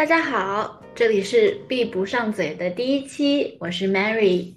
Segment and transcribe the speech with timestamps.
[0.00, 4.54] 大家好，这里是闭不上嘴的第一期，我是 Mary。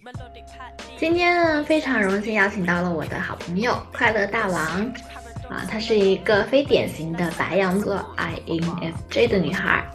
[0.97, 4.93] 今天呢，非常荣幸邀请到了我的好朋友快乐大王
[5.49, 9.85] 啊，她是一个非典型的白羊座 INFJ 的女孩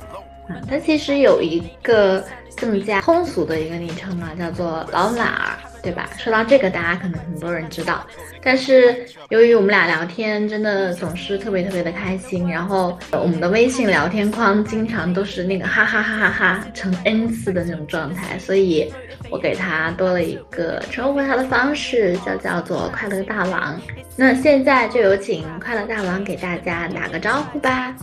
[0.51, 2.23] 啊，她其实有一个
[2.55, 5.59] 更加通俗的一个昵称嘛，叫做老马儿。
[5.83, 6.09] 对吧？
[6.19, 8.07] 说到这个，大家可能很多人知道，
[8.43, 18.93] 但是由于我们俩聊天真的总是特别特别的开心，然后我们的微信聊天框经常都是那个哈哈哈哈哈成 n 次的那种状态，所以
[19.31, 23.81] 我给他多了一个称呼他的方式，叫叫做快乐大王。
[24.17, 27.95] 那现在就有请快乐大王给大家打个招呼吧。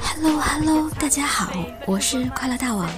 [0.00, 1.52] Hello Hello，大家好，
[1.86, 2.88] 我是快乐大王。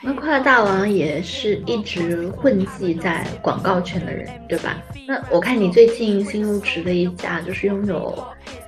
[0.00, 4.82] 那快乐大王也是一直混迹在广告圈的人，对吧？
[5.06, 8.16] 那我看你最近新入职的一家就是拥有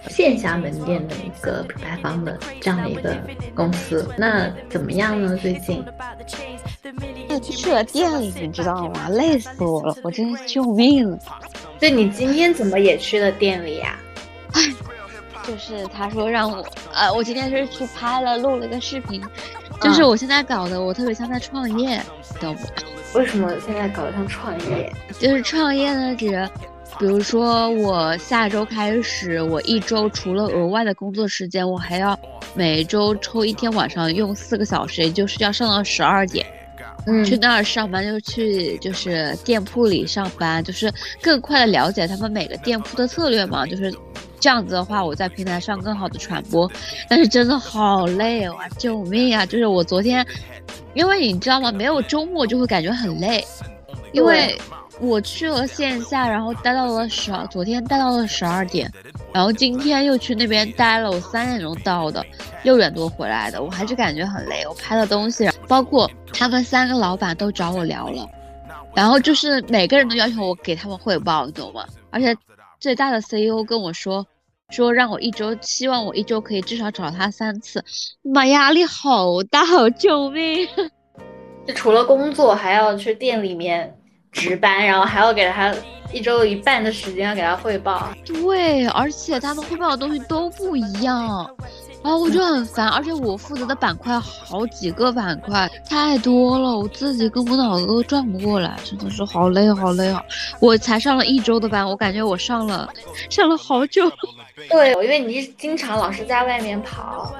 [0.09, 3.17] 线下门店的一个品牌方的这样的一个
[3.55, 5.37] 公司，那怎么样呢？
[5.37, 5.85] 最近？
[7.41, 9.09] 去了店里，你知道吗？
[9.11, 11.19] 累死我了，我真是救命了。
[11.79, 13.99] 对，你今天怎么也去了店里呀？
[14.55, 14.63] 哎，
[15.49, 19.23] 就是他说让我，呃，我今天是去拍了录了一个视频。
[19.81, 22.03] 就是我现在搞的，我特别像在创业，
[22.39, 23.19] 懂不？
[23.19, 24.93] 为什么现在搞得像创业？
[25.19, 26.47] 就是创业呢，指，
[26.99, 32.19] 比如说我下周开始，我一周除了额外的工作时间，我还要
[32.55, 36.45] 每周抽一天晚上用四个小时，也就是要上到十二点，
[37.07, 43.91] 嗯，去那儿上班，就去就是店铺里上班，就是更快的了解他们每个店铺的策略嘛，就是。
[44.41, 46.71] 这样子的话，我在平台上更好的传播，
[47.09, 49.45] 但是真的好累哦，救命啊！
[49.45, 50.25] 就是我昨天，
[50.95, 51.73] 因为你知道吗？
[51.73, 53.45] 没有周末就会感觉很累，
[54.13, 54.57] 因为
[55.01, 58.93] 我去了线下，然后待到了十，昨天待到了十二点，
[59.33, 62.25] 然后今天又去那边待了，我三点钟到的，
[62.63, 64.65] 六点多回来的，我还是感觉很累。
[64.69, 68.25] 我拍的东西，包括他们三个老板都找我聊了，
[68.95, 71.85] 然后就是每个人都要求我给他们汇报，你懂吗？
[72.11, 72.37] 而且。
[72.81, 74.27] 最大的 CEO 跟我说，
[74.71, 77.85] 说让我一周，希望我一周可以至少找他三次。
[78.23, 79.63] 妈，压力好大，
[79.99, 80.69] 救命！
[81.67, 83.99] 就除了工作，还要去店里面
[84.31, 85.75] 值班，然后还要给他
[86.13, 88.09] 一周一半的时间要给他汇报。
[88.25, 91.55] 对，而且他们汇报的东西都不一样。
[92.03, 100.23] 啊我就很烦，而且我负责的板块好几个板块太多了，我自己根本脑子都转不过来，真的是好累好累啊！
[100.61, 102.89] 我才上了一周的班，我感觉我上了
[103.29, 104.11] 上了好久。
[104.71, 107.35] 对，因为你经常老是在外面跑。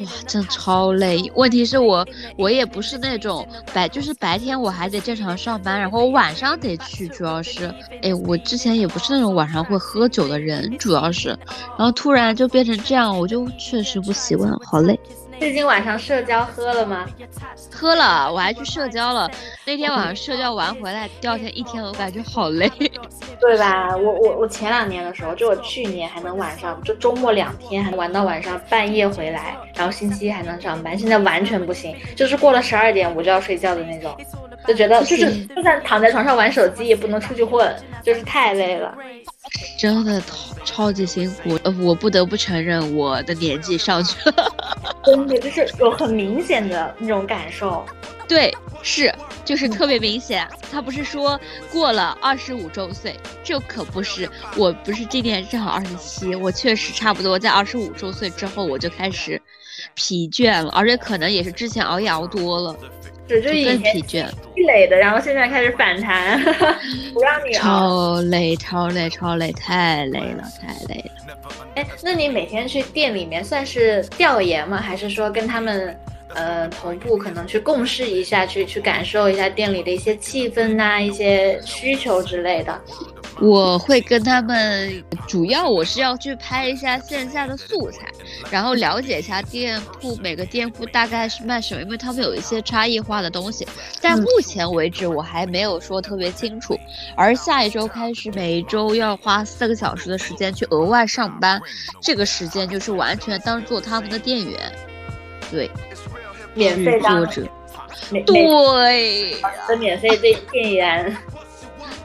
[0.00, 1.30] 哇，真超累！
[1.34, 2.06] 问题是我，
[2.36, 7.08] 我也不是那种白，就是白天我还得正常上班，然后晚上得去。
[7.08, 7.72] 主要是，
[8.02, 11.28] 哎，我之前也不是那种晚上会喝酒的人，主要是，
[11.78, 14.98] 然后突然就变成这样，我就确实不习惯，好累。
[15.38, 17.06] 最近晚上社交喝了吗？
[17.70, 19.30] 喝了，我还去社交了。
[19.66, 22.70] 那天晚上社交完回来，第二天一天我感觉好累，
[23.40, 23.96] 对吧？
[23.96, 30.98] 我我我前两年的时候，就我去年还能晚上就周末两天还能玩到晚上半夜回来，然后星期一还能上班。
[30.98, 34.16] 现在完全不行，就是过了十二点我就要睡觉的那种，
[34.66, 38.96] 就觉得就是就算躺在床上玩手机也不能出去混，就是太累了。
[39.78, 44.50] 真的超超级辛苦，呃，我不得不承认我的年纪上去了，
[45.04, 47.84] 真的就是有很明显的那种感受。
[48.26, 48.50] 对，
[48.82, 49.14] 是，
[49.44, 50.48] 就是特别明显。
[50.72, 51.38] 他不是说
[51.70, 53.14] 过了二十五周岁，
[53.44, 59.40] 这可不是，我不是今年正好二十七，我确实差不多在二十五周岁之后我就开始
[59.94, 62.74] 疲倦了，而且可能也是之前熬夜熬多了。
[63.28, 66.38] 就更疲倦，积累的，然后现在开始反弹，
[67.12, 71.36] 不让你超累，超累，超累，太累了，太累了。
[71.76, 74.76] 哎，那你每天去店里面算是调研吗？
[74.76, 75.96] 还是说跟他们？
[76.36, 82.80] 呃，同步可能去共事一下，去去感受一下店里的一些气氛呐，一些需求之类的。
[83.40, 88.06] 我会跟他们，主要我是要去拍一下线下的素材，
[88.50, 93.66] 然后了解一下店铺每个店铺大概是卖什么，因为他们有一些差异化的东西。
[94.00, 96.78] 但目前为止我还没有说特别清楚。
[97.16, 101.60] 而下一周开始，每一周要花四个小时的时间去额外上班，
[102.00, 104.72] 这个时间就是完全当做他们的店员。
[105.50, 105.70] 对。
[106.56, 107.42] 免费作者，
[108.26, 111.16] 对，的免费店店员，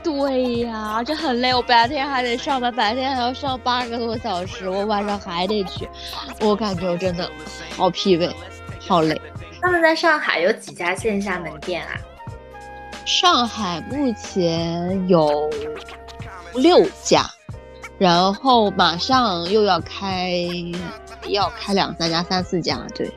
[0.03, 1.53] 对呀，这很累。
[1.53, 5.87] 我白天还得上班，白天还要上八个多小时，我晚上还得去，
[6.41, 7.29] 我感觉我真的
[7.75, 8.31] 好疲惫，
[8.87, 9.19] 好累。
[9.61, 11.93] 那么在上海有几家线下门店啊？
[13.05, 15.49] 上海目前有
[16.53, 17.25] 六家，
[17.97, 20.33] 然后马上又要开，
[21.27, 23.11] 要开两三家、三四家，对。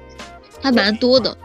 [0.62, 1.36] 还蛮多的。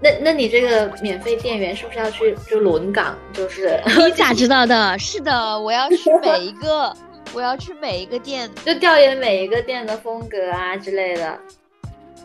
[0.00, 3.16] 那那你这个免费店员是不是要去就轮岗？
[3.32, 4.96] 就是 你咋知道的？
[5.00, 6.94] 是的，我要去每一个，
[7.32, 11.38] 我要去每一个店，就调研每一个店的风格啊之类的。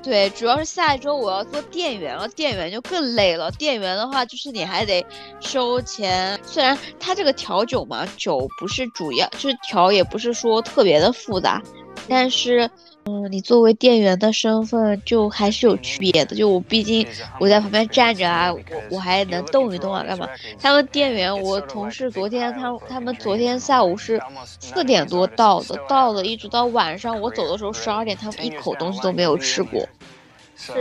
[0.03, 3.49] 对，主要是下一周我要做店员了，店员就更累了。
[3.51, 5.05] 店员的话，就是你还得
[5.39, 6.37] 收钱。
[6.43, 11.61] 虽然他这个调酒嘛，酒不是主要，就是调也不是说特别的复杂，
[12.09, 12.69] 但是。
[13.05, 16.35] 嗯，你作为店员的身份就还是有区别的。
[16.35, 17.05] 就我毕竟
[17.39, 18.59] 我在旁边站着啊，我
[18.91, 20.29] 我还能动一动啊，干嘛？
[20.59, 24.21] 他们店员，我同事昨天他他们昨天下午是
[24.59, 29.87] 四点多到的，到了一直到晚上，我走的时候十二点，他们一口东西都没有吃过。
[30.55, 30.71] 是。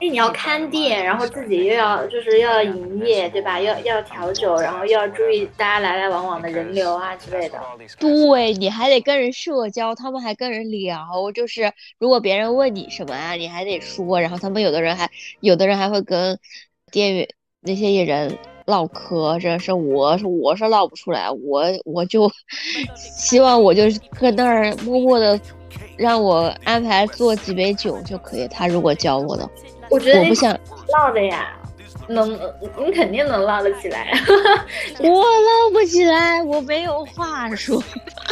[0.00, 3.60] 因为你要看店，然后自己又要就是要营业，对吧？
[3.60, 7.60] 要要调酒，然后又要注意大家来来往往的人流啊之类的。
[7.98, 11.32] 对，你还得跟人社交，他们还跟人聊。
[11.34, 14.20] 就是如果别人问你什么啊，你还得说。
[14.20, 15.10] 然后他们有的人还
[15.40, 16.38] 有的人还会跟
[16.92, 17.28] 店员
[17.60, 22.30] 那些人唠嗑，这是我是我是唠不出来，我我就
[22.94, 25.38] 希望我就是搁那儿默默的，
[25.98, 28.48] 让我安排做几杯酒就可以。
[28.48, 29.46] 他如果教我的。
[29.90, 30.52] 我觉得我不想
[30.92, 31.56] 唠的呀，
[32.08, 32.38] 能，
[32.78, 34.12] 你肯定能唠得起来。
[35.00, 37.82] 我唠不起来，我没有话说。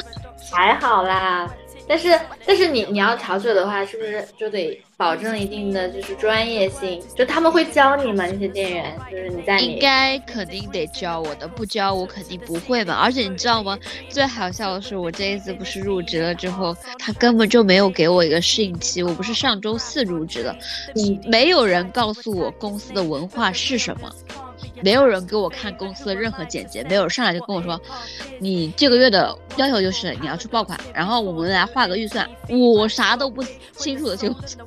[0.53, 1.51] 还好啦。
[1.88, 7.00] 但是但是你你要调酒的话，是不是就得保证一定的就是专业性？
[7.15, 8.27] 就他们会教你吗？
[8.27, 12.94] 那些店员就是你在应该肯定得教我的，不教我肯定不会嘛。
[12.94, 13.79] 而且你知道吗？
[14.09, 19.03] 最好笑的是，我这一次不是入职了之后，他根本就没有给我一个适应期。
[19.03, 20.56] 我不是上周四入职的，
[20.94, 24.11] 你没有人告诉我公司的文化是什么。
[24.82, 27.81] 没有人给我看公司任何简介，没有上来就跟我说，
[28.38, 32.28] 你这个月的要求就是你要去爆款，然后我们来画个预算。
[32.49, 33.43] 我啥都不
[33.73, 34.58] 清楚的情况下。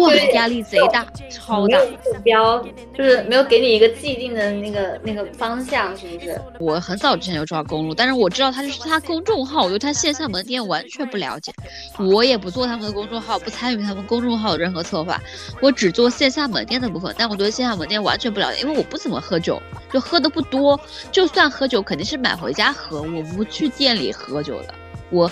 [0.00, 1.78] 哇，压力贼大，超大。
[1.78, 2.64] 目标
[2.96, 6.40] 就是没有给你一个既定的那个那个方向，是不是？
[6.58, 11.52] 我很早之前就知道公路，但是我知道他是他公众号，我对他线下门店完全不了解。
[11.98, 15.20] 我也不做他们的公众号，不参与他们公众号的任何策划，
[15.60, 17.14] 我只做线下门店的部分。
[17.18, 19.60] 但我对线下门店完全不了解，因为我不怎么喝酒，
[19.92, 20.80] 就喝的不多。
[21.10, 24.74] 就算喝酒，肯定是买回家喝，我不去店里喝酒的。
[25.10, 25.30] 我。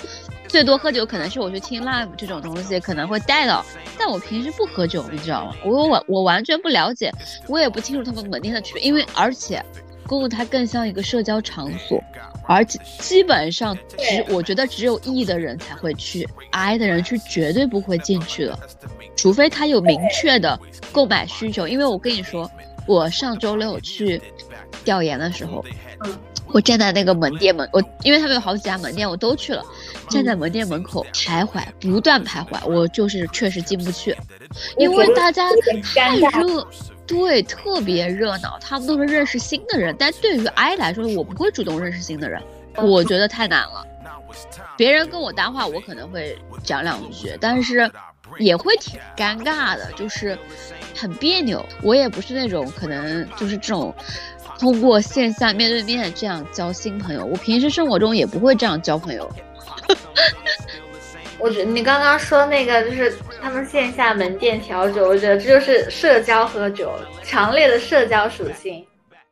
[0.51, 3.65] 最多喝酒可能是我去听 live 这种东西可能会带到，
[3.97, 5.55] 但我平时不喝酒，你知道吗？
[5.65, 7.13] 我我我完全不了解，
[7.47, 9.65] 我也不清楚他们门店的区别，因为而且，
[10.09, 12.03] 公路它更像一个社交场所，
[12.49, 18.59] 而且基本上只我觉得只有 E 的人才会去，I 的人是绝对不会进去的，
[19.17, 20.59] 除非他有明确的
[20.91, 21.69] 购买需求。
[21.69, 22.51] 因为我跟你说，
[22.87, 24.21] 我上周六去
[24.85, 25.65] 调研的时候，
[26.53, 29.63] 我站在那个门店门，我因为他们有好几家门店，我都去了。
[30.09, 34.17] 站在门店门口徘徊，不断徘徊，我就是确实进不去，
[34.77, 35.49] 因为大家
[35.95, 36.67] 太热，
[37.07, 42.43] 对，特别热闹，他们都是认识新的人，但对于 I 来说，我不会主动认识新的人，
[42.77, 43.87] 我觉得太难了。
[44.77, 47.91] 别人跟我搭话，我可能会讲两句，但是
[48.39, 50.37] 也会挺尴尬的，就是
[50.97, 51.65] 很别扭。
[51.83, 53.95] 我也不是那种可能就是这种
[54.61, 59.29] 通过线下面对面这样交新朋友，我平时生活中也不会这样交朋友。
[61.39, 66.93] 我觉得你刚刚说那个就是他们线下门店调酒，我觉得这就是社交喝酒，
[67.25, 68.85] 强烈的社交属性，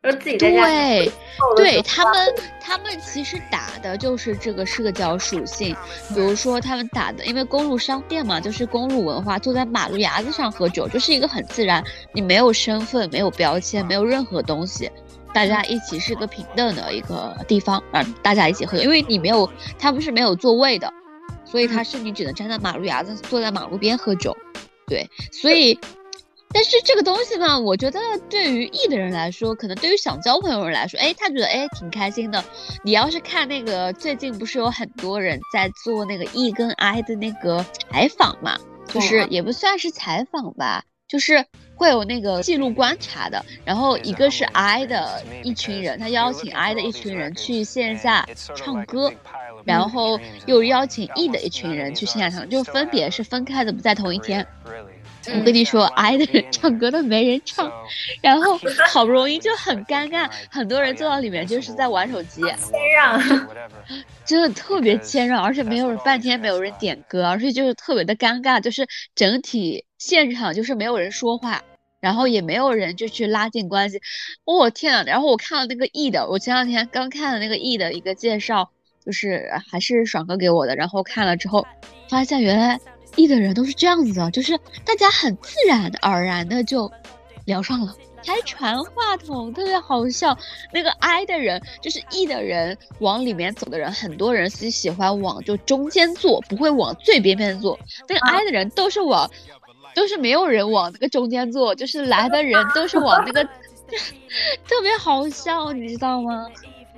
[0.02, 0.64] 就自己在家。
[0.64, 1.12] 对，
[1.54, 5.76] 对他们，他们其实打的就是这个社交属性。
[6.14, 14.90] 比如说他们打的，因为公路商店嘛，就是公路文化，坐在马路牙子上喝酒，就是一个很自然，你没有身份，没有标签，没有任何东西。
[15.32, 20.92] 大家一起是个平等的一个地方，让，大家一起喝酒，因为你没有，他们是没有座位的，
[21.44, 24.36] 所以他是你只能站在马路牙子，坐在马路边喝酒，
[24.86, 25.78] 对，所以，
[26.50, 32.42] 但是这个东西呢，我觉得对于 E 的人来说，可能对于想交朋友人来说，哎，他觉得哎挺开心的。
[32.82, 40.84] 你要是看那个最近不是有很多人在做那个 E 跟 I 的那个采访嘛，就是也不算是采访吧。
[41.06, 41.46] 就是
[41.78, 49.12] 会有那个记录观察的，然后一个是 I 的一群人，他邀请 I 的一群人去线下唱歌，
[49.64, 54.46] 然后又邀请 E 的一群人去线下唱，就分别是分开的，不在同一天。
[55.34, 57.70] 我跟你说，I 的人唱歌都没人唱，
[58.22, 58.58] 然后
[58.88, 62.56] 好不容易就很尴尬，很多人坐到里面就是在玩手机，谦
[62.96, 63.46] 让，
[64.24, 71.62] 真的特别谦让，而且没有人半天没有人点歌，而且就是特别的尴尬，就是整体现场就是没有人说话，
[72.00, 74.00] 然后也没有人就去拉近关系。
[74.44, 78.70] 我天啊，然后我看了那个 E 的，我前两天刚看了那个 E 的一个介绍，
[79.04, 81.66] 就是还是爽哥给我的，然后看了之后
[82.08, 82.80] 发现原来。
[83.16, 86.88] E 的人都是这样子的，就是大家很自然而然的就
[87.46, 90.38] 聊上了，还传话筒，特别好笑。
[90.72, 97.76] 那个 I 的人就是 E 的人往里面走的人，很多人是喜欢往就中间坐，不会往最边边坐。
[98.06, 99.28] 那个 I 的人都是往，
[99.94, 103.42] 都是没有人往那个中间坐，就是来的人都是往那个，
[104.68, 106.46] 特别好笑，你知道吗？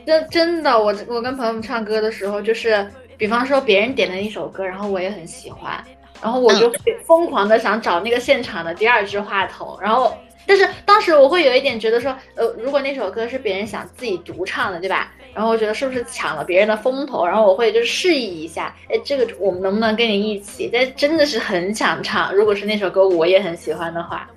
[0.07, 5.83] 真真的，我我跟朋友们唱歌的时候，就是比方说别人点的一首歌，然后我也很喜欢，
[6.23, 6.73] 然后我就
[7.07, 10.17] 疯狂的想找那个现场的第二支话筒，然后
[10.47, 15.13] 但是当时我会有一点觉得说，呃，如果那首歌是别人想自己独唱的，对吧？
[15.35, 17.27] 然后我觉得是不是抢了别人的风头？
[17.27, 20.69] 然后我会就示意一下，哎，这个我们能不能跟你一起？
[20.73, 24.29] 但真的是很想唱，如果是那首歌我也很喜欢的话，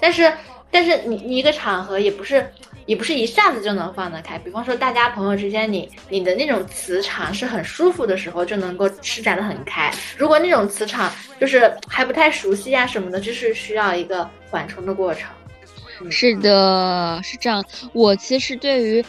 [0.00, 0.32] 但是
[0.70, 2.46] 但是你你一个场合也不是。
[2.86, 9.92] 也不是一下子就能放得开，比方说大家朋友之间，你你的那种磁场是很舒服的时候，就能够施展的很开。
[10.16, 15.28] 如果那种磁场就是还不太熟悉啊什么的，就是需要一个缓冲的过程。
[16.12, 17.64] 是的，是这样。
[17.92, 19.04] 我其实对于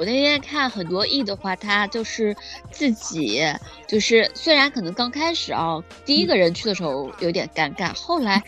[0.00, 2.34] 我那天看很多 E 的话，他就是
[2.70, 3.42] 自己
[3.86, 8.42] 就是虽然可能刚开始啊，第一个人去的时候有点尴尬，后来。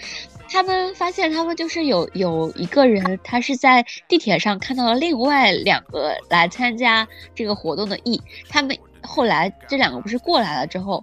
[0.49, 8.21] 他们发现，他们就是有有一个人，他是在地铁上看到了另外两个来参加这个活动的 E。
[8.51, 11.03] 他们后来这两个不是过来了之后，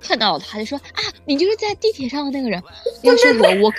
[0.00, 2.62] 看到了他就说啊，你就是在地铁上的那个人。
[3.02, 3.72] 要是我，我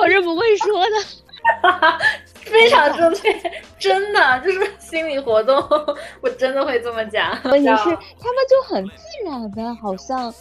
[0.00, 0.96] 我是不会说的，
[2.34, 3.32] 非常正确，
[3.78, 5.56] 真的就是心理活动，
[6.20, 7.38] 我真的会这么讲。
[7.44, 7.98] 问题是他们
[8.48, 10.32] 就很自然的，好像。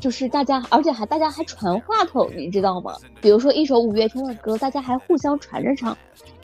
[0.00, 2.94] 就是大家，而且还大家还传话筒，你知道吗？
[3.22, 5.96] 比如说一首五月天的歌，大家还互相传着唱。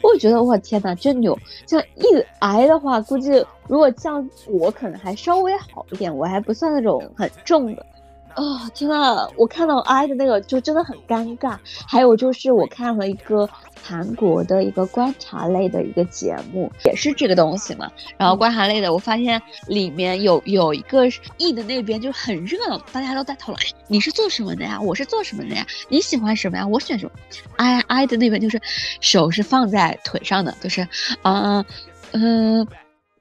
[0.03, 1.37] 我觉得我天哪，真牛！
[1.67, 7.85] 像一挨的话，估计如果像我，可能还稍微好一点，我还不算那种很重的。
[8.35, 11.59] 啊，天呐，我看到 I 的那个就真的很尴尬。
[11.87, 13.49] 还有就是我看了一个
[13.83, 17.91] 韩国的一个观察类的一个节目，也是这个东西嘛。
[18.17, 21.07] 然后观察类的，我发现里面有有一个
[21.39, 24.81] E 的那边就很热闹，大家都在讨论，哎，你是做什么的呀？
[24.81, 25.67] 我是做什么的呀？
[25.89, 26.67] 你喜欢什么呀？
[26.67, 27.13] 我选什么
[27.57, 28.61] ？I I 的那边就是
[29.01, 30.87] 手是放在腿上的，就是
[31.23, 31.65] 啊，
[32.13, 32.67] 嗯，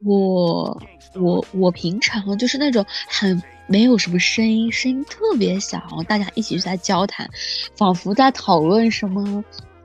[0.03, 0.81] 我
[1.15, 3.41] 我我平常就是那种很。
[3.69, 7.29] 没有什么声音，声音特别小，大家一起在交谈，
[7.77, 9.43] 仿佛在讨论什么，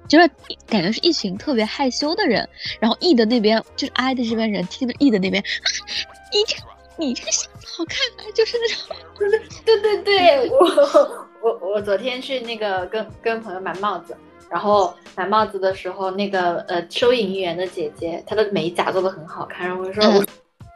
[0.09, 0.27] 就是
[0.67, 2.49] 感觉是一群特别害羞的人。
[2.81, 5.45] 然后 E 的那边就是 I 的这边人听着 E 的那边，
[6.33, 6.57] 你这
[6.97, 7.99] 你这个小子好看，
[8.35, 8.97] 就是那种，
[9.67, 14.17] 对对对，我我我昨天去那个跟跟朋友买帽子，
[14.49, 20.25] 然后买帽子的时候，那个呃收银员的姐姐，她的美甲做的很好看，然后我就说我。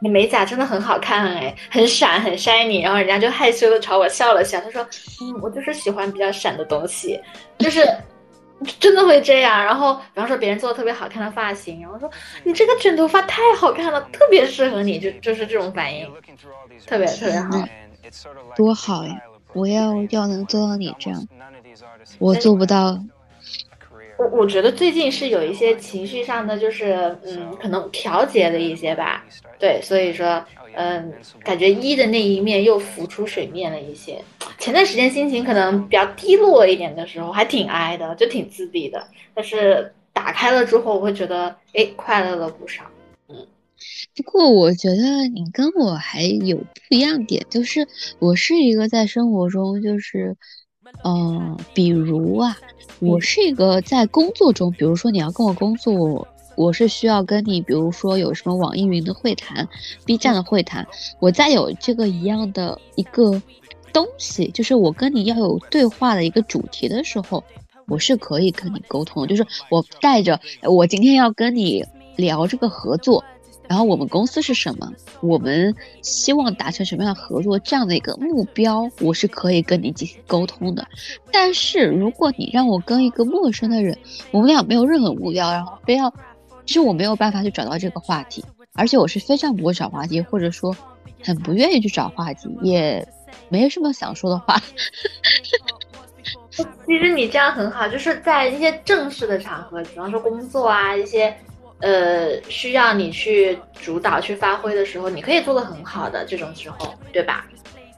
[0.01, 4.81] 你美甲真的很好看哎，很闪很 shiny，然后人家就害羞的朝我笑了笑，他说
[5.21, 7.19] ：“嗯，我就是喜欢比较闪的东西，
[7.57, 7.85] 就是
[8.79, 12.09] 真的会这样。”然后比方说别人做的特别好看的发型，然后说
[12.43, 16.05] ：“你这个卷头发太好看了，特别适合你。”就就是这种反应，
[16.87, 17.63] 特别特别好，
[18.55, 19.21] 多好呀！
[19.53, 21.27] 我要要能做到你这样，
[22.19, 22.97] 我做不到。
[24.19, 29.23] 我我觉得最近是有一些情绪上的，就是嗯，可能调节了一些吧。
[29.57, 34.21] 对，所以说，嗯，感觉一的那一面又浮出水面了一些。
[34.57, 39.07] 前段时间心情可能比较低落一点的时候，还挺哀的，就挺自闭的。
[39.33, 42.83] 但是打开了之后，我会觉得，哎，快乐了不少。
[43.29, 43.47] 嗯，
[44.17, 47.87] 不过我觉得你跟我还有不一样点，就是
[48.19, 50.35] 我是一个在生活中就是。
[51.03, 52.57] 嗯，比如啊，
[52.99, 59.67] 我是一个在工作中，比如说你要跟我工作，我是需要跟你，比如说有什么网易云的会谈、
[60.05, 60.85] B 站的会谈，
[61.19, 63.41] 我再有这个一样的一个
[63.93, 67.43] 东西，就是我跟你要有对话的一个主题的时候，
[67.87, 71.85] 我是可以跟你沟通，就是我带着我今天要跟你
[72.17, 73.23] 聊这个合作。
[73.69, 74.91] 然后我们公司是什么？
[75.21, 77.59] 我们希望达成什么样的合作？
[77.59, 80.87] 这样的一个目标，我是可以跟你进行沟通的。
[81.31, 83.95] 但是如果你让我跟一个陌生的人，
[84.31, 86.11] 我们俩没有任何目标，然后非要，
[86.65, 90.75] 其实我没有办法去找到这个话题，而且我是非常不会找话题，或者说
[91.23, 93.07] 很不愿意去找话题，也
[93.49, 94.59] 没什么想说的话。
[96.87, 101.37] 其实你这样很好，就是在一些正式的场合，比方说工作啊一些。
[101.81, 107.45] 呃，需要你去主导、去发挥的时候，你可以做的很好的这种时候，对吧？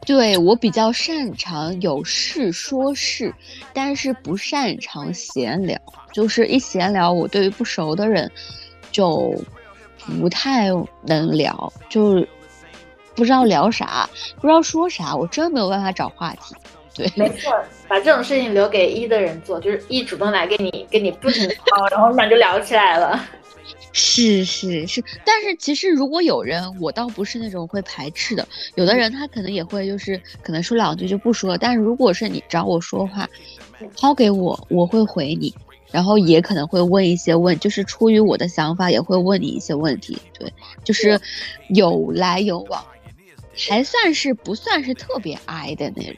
[0.05, 3.33] 对我比较擅长有事说事，
[3.71, 5.77] 但是不擅长闲聊。
[6.11, 8.29] 就是一闲聊，我对于不熟的人
[8.91, 9.33] 就
[10.19, 10.69] 不太
[11.03, 12.25] 能聊，就
[13.15, 14.09] 不知道聊啥，
[14.39, 16.55] 不知道说啥，我真没有办法找话题。
[16.95, 17.53] 对，没错，
[17.87, 23.23] 把这种事情留给一的人做，就是一主动来跟你跟你不停的唠，然后你俩就聊起来了。
[23.93, 28.47] 是是是，但是其实如果有人，我倒不是那种会排斥的。
[28.75, 31.57] 有的人他可能也会，就是可能说两句就不说了。
[31.57, 33.29] 但是如果是你找我说话，
[33.97, 35.53] 抛给我，我会回你，
[35.91, 40.17] 然后也可能会问一些问，就是出于我的想法，也会问你一些问题。
[40.39, 40.51] 对，
[40.85, 41.19] 就是
[41.69, 42.83] 有来有往，
[43.69, 46.15] 还算是不算是特别挨的那种。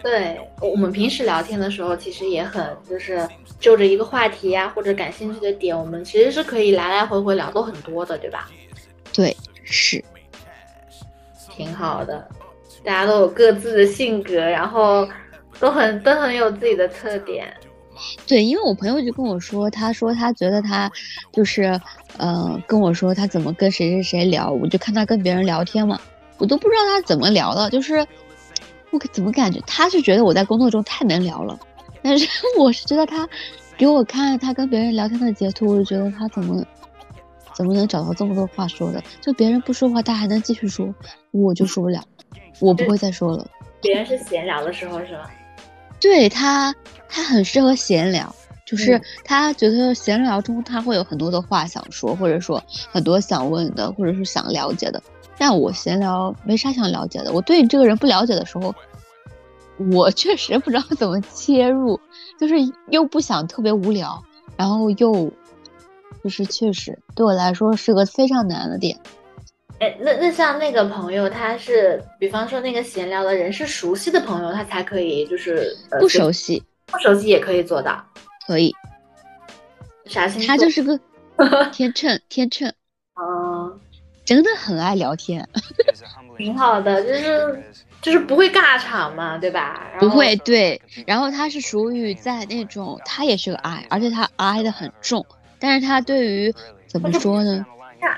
[0.00, 3.28] 对我们平时聊天的时候，其实也很就是
[3.58, 8.48] 就着一个话题呀，或者感兴趣的点，我们其实是可以来来回回聊都很多的，对吧？
[9.12, 10.04] 对，是，
[11.50, 12.28] 挺好的。
[12.84, 15.08] 大家都有各自的性格，然后
[15.58, 17.52] 都很都很有自己的特点。
[18.26, 20.90] 对，因为我朋友就跟我说，他说他觉得他
[21.32, 21.64] 就是
[22.16, 26.00] 呃跟我说他怎么跟谁谁谁聊，我就看他跟别人聊天嘛，
[26.38, 28.06] 我都不知道他怎么聊的，就是。
[28.90, 31.60] 我怎么感觉他是觉得我在工作中太能聊了，
[32.02, 32.28] 但是
[32.58, 33.28] 我是觉得他
[33.76, 36.64] 给我看他跟别人聊天的截图，我就觉得他怎么
[37.54, 39.02] 怎么能找到这么多话说的？
[39.20, 40.94] 就别人不说话，他还能继续说，
[41.32, 42.02] 我就说不了，
[42.60, 43.46] 我不会再说了。
[43.80, 45.30] 别人是闲聊的时候是吧？
[46.00, 46.74] 对他，
[47.08, 48.32] 他很适合闲聊，
[48.64, 55.02] 就是他觉得闲聊中他会有很多的话想说，或者说很多想问的，或者是想了解的。
[55.40, 58.74] 但我闲聊没啥想了解的，我对你这个人不了解的时候，
[59.92, 61.98] 我确实不知道怎么切入，
[62.38, 62.54] 就是
[62.88, 64.22] 又不想特别无聊，
[64.56, 65.32] 然后又
[66.22, 68.98] 就是确实对我来说是个非常难的点。
[69.78, 78.04] 哎，那那像那个朋友，他是比方说那个闲聊的人是熟悉的朋友，他才可以就是不熟悉，不熟悉也可以做到，
[78.46, 78.74] 可以。
[80.06, 80.46] 啥星座？
[80.48, 80.98] 他就是个
[81.70, 82.72] 天秤，天秤。
[83.20, 83.80] 嗯。
[84.24, 85.48] 真的很爱聊天，
[86.36, 87.62] 挺好的，就是
[88.00, 89.90] 就是不会尬场嘛，对吧？
[89.98, 90.80] 不会，对。
[91.06, 95.26] 然后他是属于在那种，他也是个 I，而且他 I 的很重，
[95.58, 96.54] 但是他对于
[96.86, 97.66] 怎么说呢，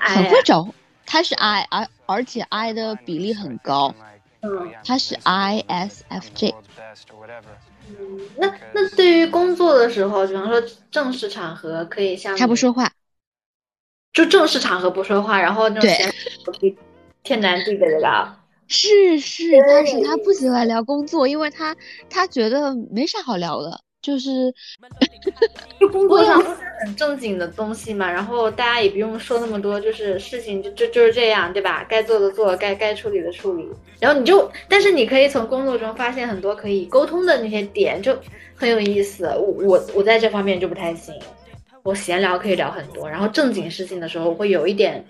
[0.01, 0.67] 很会找。
[1.05, 3.93] 他是 I，而而且 I 的比例很高。
[4.41, 6.53] 嗯，他是 ISFJ。
[7.89, 12.89] 嗯，那那对于工作的时候，比方说正式场合，可以像他不说话。
[14.13, 16.11] 就正式场合不说话，然后那种
[17.23, 18.37] 天南地北的聊。
[18.71, 21.75] 是是，但是他不喜欢聊工作，因为他
[22.09, 24.53] 他觉得没啥好聊的，就是
[25.79, 31.85] 就工作上都是很正经的东西嘛，然后大家也不用说那么多，就是事情就就就是这样，对吧？
[31.89, 33.67] 该做的做，该该处理的处理，
[33.99, 38.17] 然后你就，但是你可以从工作中发现很多可以沟通的那些点，就
[38.55, 39.25] 很有意思。
[39.25, 41.13] 我我我在这方面就不太行。
[41.83, 45.03] 我闲聊可以聊很多，然后正经事情的时候会有一点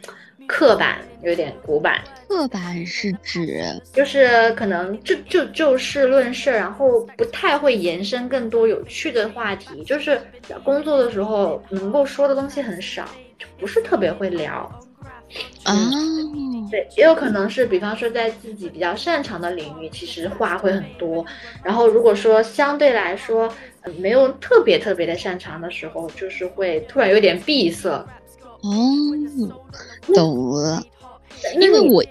[0.51, 2.01] 刻板，有点古板。
[2.27, 9.81] 刻板是指就是可能就就就事论事，然后不太会延伸更多有趣的话题。
[9.85, 10.19] 就是
[10.61, 13.05] 工作的时候能够说的东西很少，
[13.39, 14.53] 就不是特别会聊。
[15.63, 15.73] 啊，
[16.69, 21.25] 对，也有可能是，比方说在自己比较擅长的领域，其实话会很多。
[21.63, 23.49] 然后如果说相对来说
[23.97, 28.05] 没有特别特别的擅长的时候，就是会突然有点闭塞。
[28.61, 29.53] 哦，
[30.13, 30.83] 懂了。
[31.59, 32.03] 因为我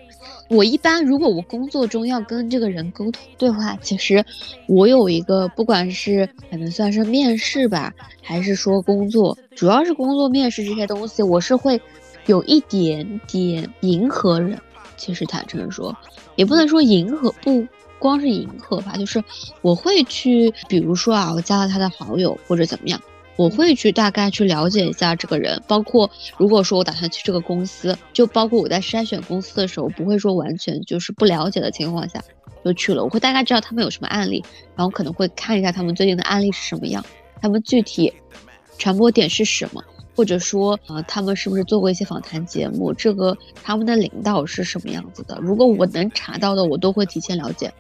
[0.49, 4.25] 我一般如果我工作中要跟这个人沟通对话，其实
[4.67, 11.81] 我有一个不管是可能算是面试吧，还是说工作，主要是工作面试这些东西，我是会。
[12.27, 14.61] 有一点点迎合人，
[14.97, 15.97] 其实坦诚说，
[16.37, 17.67] 也不能说迎合，不
[17.99, 19.25] 光是迎合吧，就是
[19.63, 23.01] 我会去，比如说啊，我加了他的好友或者怎么样，
[23.41, 32.23] 我会去大概去了解一下这个人，包括如果说我打算去这个公司，就包括我在筛选公司的时候，不会说完全就是不了解的情况下
[32.63, 34.45] 就去了，我会大概知道他们有什么案例，
[34.77, 37.03] 然后可能会看一下他们最近的案例是什么样，
[37.41, 38.13] 他们具体
[38.77, 39.83] 传播点是什么。
[40.15, 42.93] 或者说，呃，他们是不是做过一些访谈节目？
[42.93, 45.39] 这个他们的领导是什么样子的？
[45.41, 47.73] 如果我能查到的，我都会提前了解，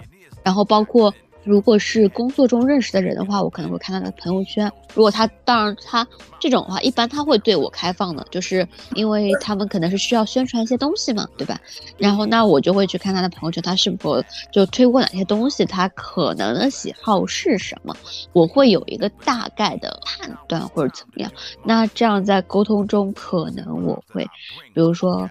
[0.42, 1.12] 然后包括。
[1.42, 4.70] 如果是工作中认识的人的话，我可能会看他的朋友圈。
[4.94, 6.07] 如果他当然他
[6.38, 11.59] 这种的话，一般他会对我开放的，就是因为他们可能是需要宣传一些东西嘛，对吧？
[11.96, 14.22] 然后那我就会去看他的朋友圈，他是否
[14.53, 17.96] 就推过哪些东西，他可能的喜好是什么，
[18.33, 21.33] 我会有一个大概的判断或者怎么样。
[21.64, 24.22] 那这样在沟通中，可能我会，
[24.74, 25.29] 比如说，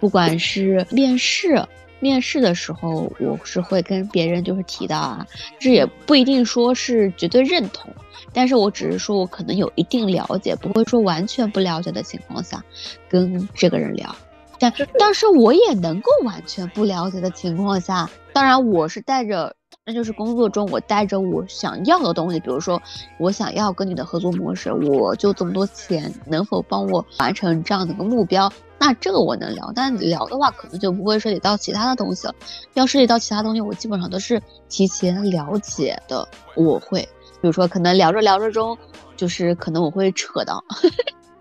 [0.00, 1.62] 不管是面试。
[2.04, 5.26] 面试的时候，我是会跟别人就是提到啊，
[5.58, 7.90] 这也不一定说是绝对认同，
[8.30, 12.62] 但是我只是说我可能有一定了解，不会说完全不了解的情况下
[13.08, 14.14] 跟这个人聊，
[14.58, 22.80] 但但是我也能够完全不了解的情况下，当然我是带着那就是工作中我带着我想要的东西，比如说
[23.18, 28.50] 我想要跟你的合作模式，我就这么多钱，能否帮我完成这样的一个目标？
[28.78, 32.34] 那这个我能聊，但聊的话可能就不会涉及到其他的东西了。
[32.72, 36.26] 要涉及到其他东西，我基本上都是提前了解的。
[36.54, 38.76] 我会，比如说可能聊着聊着中，
[39.16, 40.64] 就是可能我会扯到。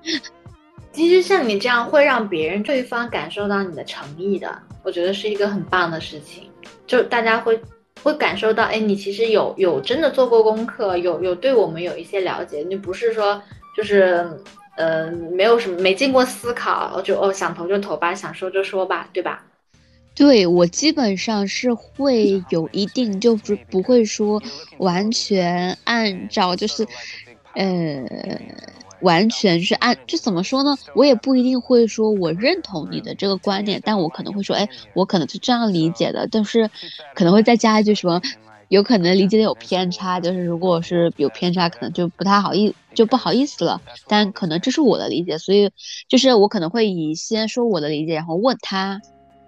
[0.92, 4.54] 其实像你这样会让别人对方感受到你的诚意的，
[4.84, 6.50] 我觉得是一个很棒的事情。
[6.86, 7.60] 就大家会
[8.04, 13.42] 会感受到，哎，你其实有有真的做过功课，有有对我们有一些了解，你不是说
[13.76, 14.30] 就是。
[14.76, 19.46] 呃，没有什么，没经过思考就哦想投就投吧，想说就说吧，对吧？
[20.16, 24.42] 对我基本上是会有一定，就是不会说
[24.80, 26.88] 完全按照就是，
[27.54, 28.04] 呃，
[29.04, 30.76] 完全是按就怎么说呢？
[30.96, 36.70] 我也不一定会说我认同你的这个观点，但我可能会说，哎，我可能是这样理解的，但是
[37.14, 38.20] 可能会再加一句什么。
[38.70, 43.80] 有可能理解的有偏差，就是如果是有偏差，可能就不太好意就不好意思了。
[44.08, 45.70] 但可能这是我的理解，所以
[46.08, 49.00] 就是我可能会以先说我的理解，然后问他，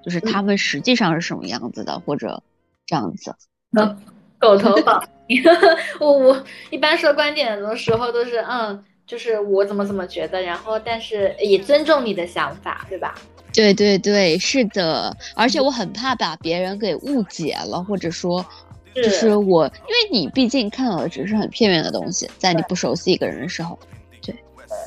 [0.03, 2.43] 就是他们实际上是什么样子的，或者
[2.85, 3.35] 这样子。
[3.75, 3.97] 嗯，
[4.37, 5.03] 狗头保
[5.99, 13.15] 我我一般说观点的时候都是嗯，就是我怎么怎么觉得，然后但是也尊重你的想法，对吧？
[13.53, 18.45] 对对对，是的，而且我很怕把别人给误解了，或者说。
[18.95, 23.77] 就是我，因为你毕竟看到的只是很片面的东西，在你不熟悉一个人的时候，
[24.21, 24.33] 对，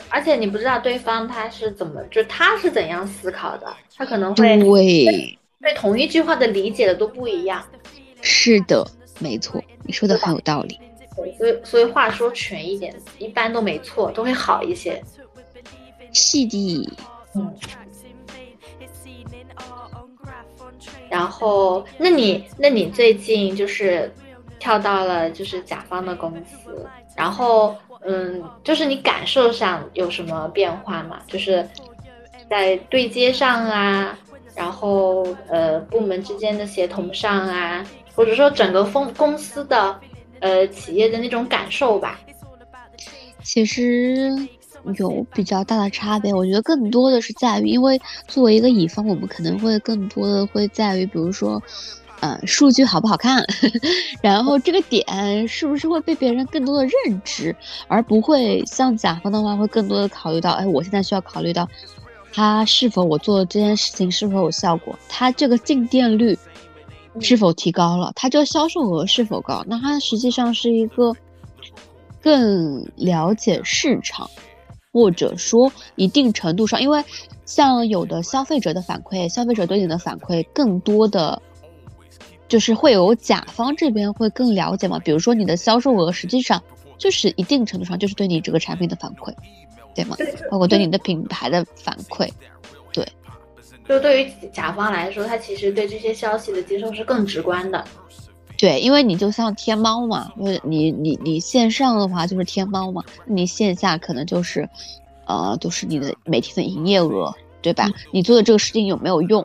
[0.08, 7.62] 而且你不知道对方他是怎么，就他是怎样思考的，他可能会对对同一句话的理解的都不一样。
[8.22, 8.82] 是的，
[9.18, 10.80] 没错，你说的很有道理。
[11.18, 15.02] 对，所以所以话说全一点，一般都没错，都会好一些。
[16.12, 16.88] 是的，
[17.34, 17.52] 嗯。
[21.10, 24.12] 然后，那你，那你最近就是
[24.58, 31.20] 跳到了就是甲方的公司，然后，嗯，就是你感受上有什么变化吗？
[31.26, 31.66] 就是
[32.48, 34.18] 在对接上啊，
[34.54, 37.82] 然后呃，部门之间的协同上啊，
[38.14, 39.98] 或者说整个风公司的
[40.40, 42.20] 呃企业的那种感受吧。
[43.42, 44.48] 其实。
[44.96, 51.60] 有比较大的差别，我觉得更多的是在于，因为作为一个乙方，我们可能会更多的会在于，比如说，
[52.20, 53.44] 呃，数据好不好看，
[54.22, 57.54] 然后这个点是不是会被别人更多的认知，
[57.86, 61.68] 而不会像甲方的话，会更多的考虑到，哎，我现在需要考虑到，
[62.32, 66.38] 他是否我做的这件事情是否有效果，他这个进店率
[67.20, 71.12] 是否提高了，它这个销售额是否高，那它实际上是一个
[72.22, 74.28] 更了解市场。
[74.90, 77.04] 或者说一定程度上，因为
[77.44, 81.40] 像有的消费者的反馈，消费者对你的反馈更多的，
[82.48, 84.98] 就是会有甲方这边会更了解嘛。
[84.98, 86.60] 比如说你的销售额，实际上
[86.96, 89.32] 就是一定程度上就是对你这个产品的反馈，
[89.94, 90.16] 对吗？
[90.50, 92.32] 包括对你的品牌的反馈，对。
[93.88, 97.82] 就对于甲方来说，他其实对这些消息的接受是更直观的。
[98.58, 104.68] 对，因为你就像天猫嘛，因为你你你线上的话就是天猫嘛，你线下可能就是，
[105.26, 107.88] 呃，就是你的每天的营业额，对吧？
[108.10, 109.44] 你做的这个事情有没有用，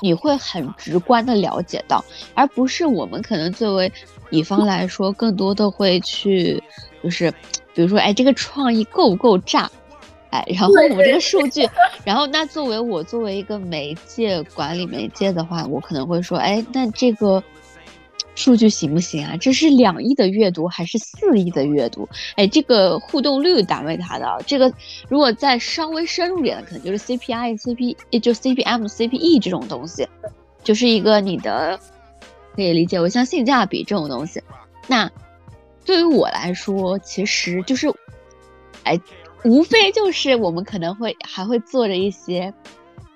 [0.00, 3.90] 你会很直观的了解到，而不是我们可能作为
[4.28, 6.62] 乙方来说，更多的会去，
[7.02, 7.32] 就是
[7.72, 9.79] 比如说，哎，这个创意够不够炸，哎，
[10.30, 11.68] 然后我们这个数据，
[12.04, 17.42] 然后那作为我作为一个媒介管理媒介的话，我可能会说，哎，那这个。
[18.36, 19.36] 数据行不行啊？
[19.36, 22.08] 这是两亿的阅读还是四亿的阅读？
[22.36, 24.72] 哎，这个互动率单位它的这个，
[25.08, 30.08] 如果再稍微深入点的，可能就是 CPI、CP，也就 CPM、CPE 这种东西，
[30.62, 31.78] 就是一个你的
[32.54, 34.40] 可以理解为像性价比这种东西。
[34.86, 35.10] 那
[35.84, 37.92] 对于我来说，其实就是，
[38.84, 38.98] 哎，
[39.44, 42.52] 无非就是我们可能会还会做着一些，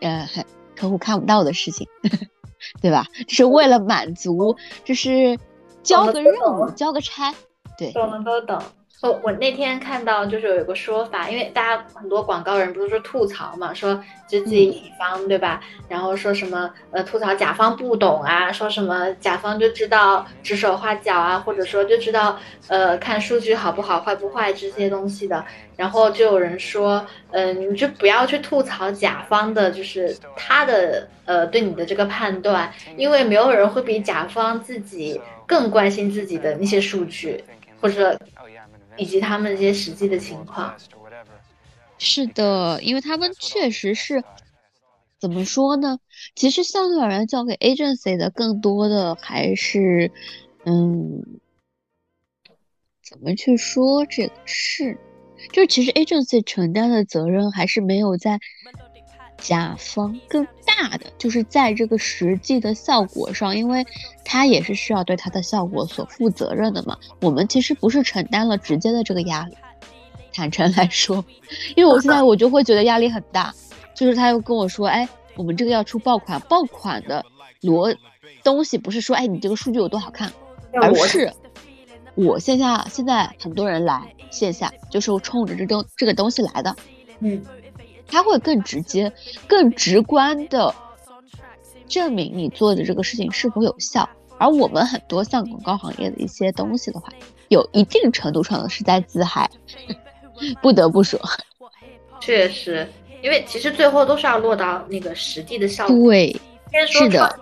[0.00, 0.28] 呃，
[0.76, 1.86] 客户看不到的事情。
[2.80, 3.06] 对吧？
[3.28, 4.56] 就是为了满足，
[4.86, 5.38] 就是
[5.82, 7.34] 交个任务、交个差，
[7.76, 8.58] 对，懂的都懂。
[9.04, 15.60] 我我那天看到就是有一个说法，因为大家很多广告人不是说吐槽嘛，说就自己乙方对吧？
[15.90, 22.38] 然后说什么呃吐槽甲方不懂啊，说什么甲方就知道指手画脚啊，或者说就知道
[22.68, 25.44] 呃看数据好不好、坏不坏这些东西的。
[25.76, 37.44] 然后就有人说，嗯，你就不要去吐槽甲方的，就是他的呃对你的这个判断，因为没有人会比甲方自己更关心自己的那些数据，
[37.82, 38.18] 或者。
[38.96, 40.74] 以及他们这些实际的情况，
[41.98, 44.24] 是的，因为他们确实是
[45.18, 45.98] 怎么说呢？
[46.34, 50.12] 其实相对而言，交给 agency 的更多的还是
[50.64, 51.40] 嗯，
[53.02, 54.98] 怎么去说这个事？
[55.52, 58.38] 就是其实 agency 承担的责任还是没有在
[59.44, 63.86] 甲方更大的，就是在这个实际的效果上，因为
[64.24, 66.96] 他也是需要对他的效果所负责任的嘛。
[67.20, 69.54] 我们其实不是承担了直接的这个压力，
[70.32, 71.22] 坦诚来说，
[71.76, 73.54] 因为我现在我就会觉得压力很大，
[73.94, 77.22] 就是他又跟我说，哎，我们这个要出爆款，爆款的
[77.60, 77.94] 逻
[78.42, 80.32] 东西不是说，哎，你这个数据有多好看，
[80.72, 81.30] 而是。
[82.14, 86.74] 我线下现在很多人来线下，就是冲着这东这个东西来的，
[87.18, 87.44] 嗯，
[88.06, 89.12] 他会更直接、
[89.46, 90.74] 更直观的
[91.88, 94.08] 证明你做的这个事情是否有效。
[94.38, 97.08] 而我们很多像广告行业的一些东西的话，
[97.48, 99.48] 有一定程度上的是在自嗨，
[100.60, 101.20] 不得不说，
[102.20, 102.86] 确实，
[103.22, 105.96] 因为其实最后都是要落到那个实地的效果。
[106.10, 106.36] 对，
[106.88, 107.38] 是的。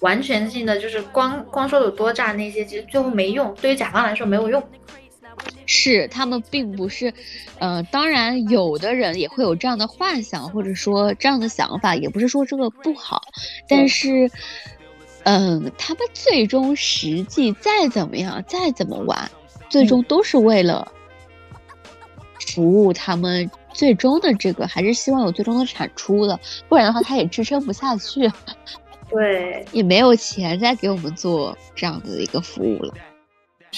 [0.00, 4.62] 完全性的就是光光说有多炸那些，其实最后没用，对于甲方来说没有用。
[5.66, 7.12] 是他们并不是，
[7.58, 13.20] 呃，当然有的人也会有这样的幻想或者说这样的想法，也不是说这个不好，
[13.68, 14.30] 但是，
[15.24, 19.30] 嗯，他们最终实际再怎么样再怎么玩，
[19.68, 20.86] 最终都是为了
[22.38, 28.30] 服务他们最终的这个，还是希望有最终的产出的，不然的话他也支撑不下去。
[29.08, 32.94] 对，也没有钱再给我们做这样的一个服务了。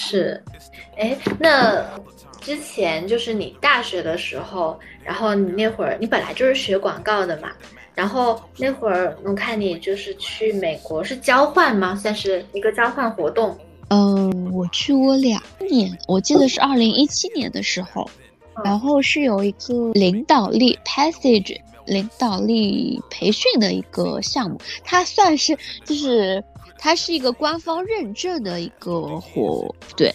[0.01, 0.41] 是，
[0.97, 1.85] 哎，那
[2.39, 7.51] 之前就是你大学的时候，然后你那会儿你本来就是学广告的嘛，
[7.93, 11.93] 然后那会儿我看你就是去美国是交换吗？
[11.97, 13.57] 算是一个交换活动。
[13.89, 18.09] 嗯，我去过两年，我记得是二零一七年的时候，
[18.63, 21.59] 然后是有一个领导力 passage。
[21.85, 26.43] 领导力培训的一个项目，它算是就是
[26.79, 30.11] 它是一个官方认证的一个活，对，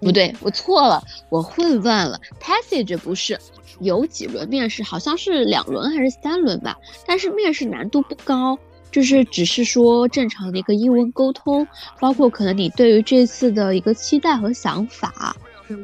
[0.00, 0.32] 不对？
[0.40, 2.20] 我错了，我混乱了。
[2.40, 3.36] Passage 不是
[3.80, 6.76] 有几轮面试，好像是两轮还是三轮吧？
[7.06, 8.58] 但是面试难度不高，
[8.90, 11.66] 就是只是说正常的一个英文沟通，
[11.98, 15.34] 包括可能你对于这次的一个期待和想法，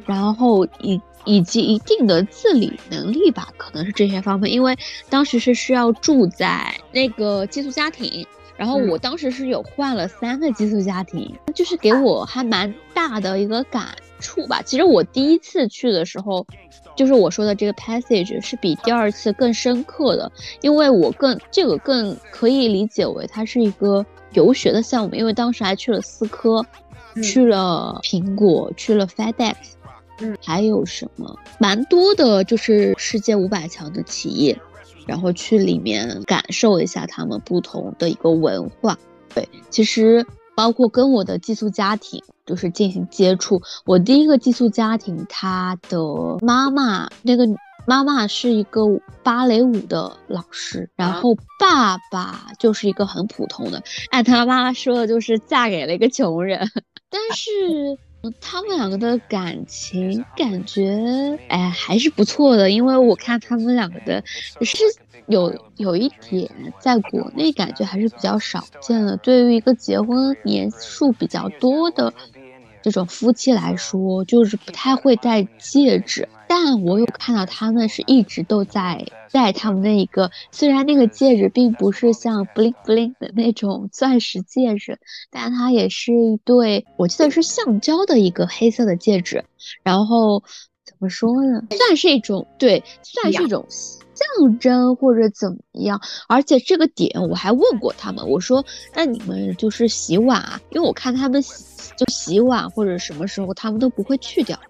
[0.07, 1.01] 然后以。
[1.27, 4.51] 以及一定的自理能力吧，可能是这些方面。
[4.51, 4.75] 因为
[5.11, 8.27] 当时是需要住在那个寄宿家庭，
[8.61, 14.61] 然后我当时是有换了三个寄宿家庭，就是给我还蛮大的一个感触吧。
[14.61, 16.47] 其实我第一次去的时候，
[16.95, 26.63] 就是我说的这个 passage 是比第二次更深刻的，因为我更这个更可以理解为它是一个游学的项目，因为当时还去了思科，
[27.23, 29.55] 去了苹果，去了 FedEx。
[30.23, 31.35] 嗯，还有什么？
[31.59, 34.55] 蛮多的，就是世界五百强的企业，
[35.11, 38.97] 然后去里面感受一下他们不同的一个文化。
[39.35, 43.61] 对，其实包括跟我的寄宿家庭就是进行接触。
[43.85, 45.99] 我第一个寄宿家庭，他的
[46.43, 47.45] 妈妈那个
[47.89, 48.83] 妈妈是一个
[49.25, 56.71] 芭蕾舞的老师，然后爸爸就是一个很普通的，按他妈妈说的，就是嫁给了一个穷人，
[57.11, 57.51] 但是。
[58.41, 62.71] 他们两个的感情感觉，哎，还是不错的。
[62.71, 64.23] 因为我看他们两个的，
[64.63, 64.79] 是
[65.27, 69.17] 有有一点在国内感觉还是比较少见的。
[69.17, 72.13] 对于一个结婚年数比较多的。
[72.83, 84.99] 这种夫妻来说，就是不太会戴戒指，但我有看到他们是一直都在戴他们那一个，虽然那个戒指并不是像 bling bling 的那种钻石戒指，
[85.31, 89.45] 但它也是一对，我记得是橡胶的一个黑色的戒指，
[89.85, 90.43] 然后
[90.85, 93.65] 怎么说呢，算是一种对，算是一种。
[94.21, 98.63] 象征或者怎么样，而且这个点我还问过他们，我说
[98.95, 104.61] 那你们就是洗碗啊，因为我看他们洗就洗碗或者什么时候他们都不会去掉，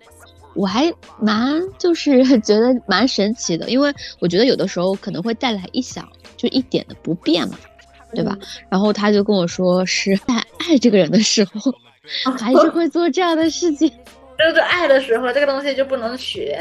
[0.54, 7.58] 我还蛮就是 觉得蛮神奇的，因为我觉得有的时候可能会带来一小就一点的不便嘛，
[8.14, 8.36] 对吧？
[8.68, 11.72] 然后他就跟我说是在爱这个人的时候，
[12.38, 13.90] 还是会做这样的事情。
[14.40, 16.58] 就是爱的时候，这个东西就不能学。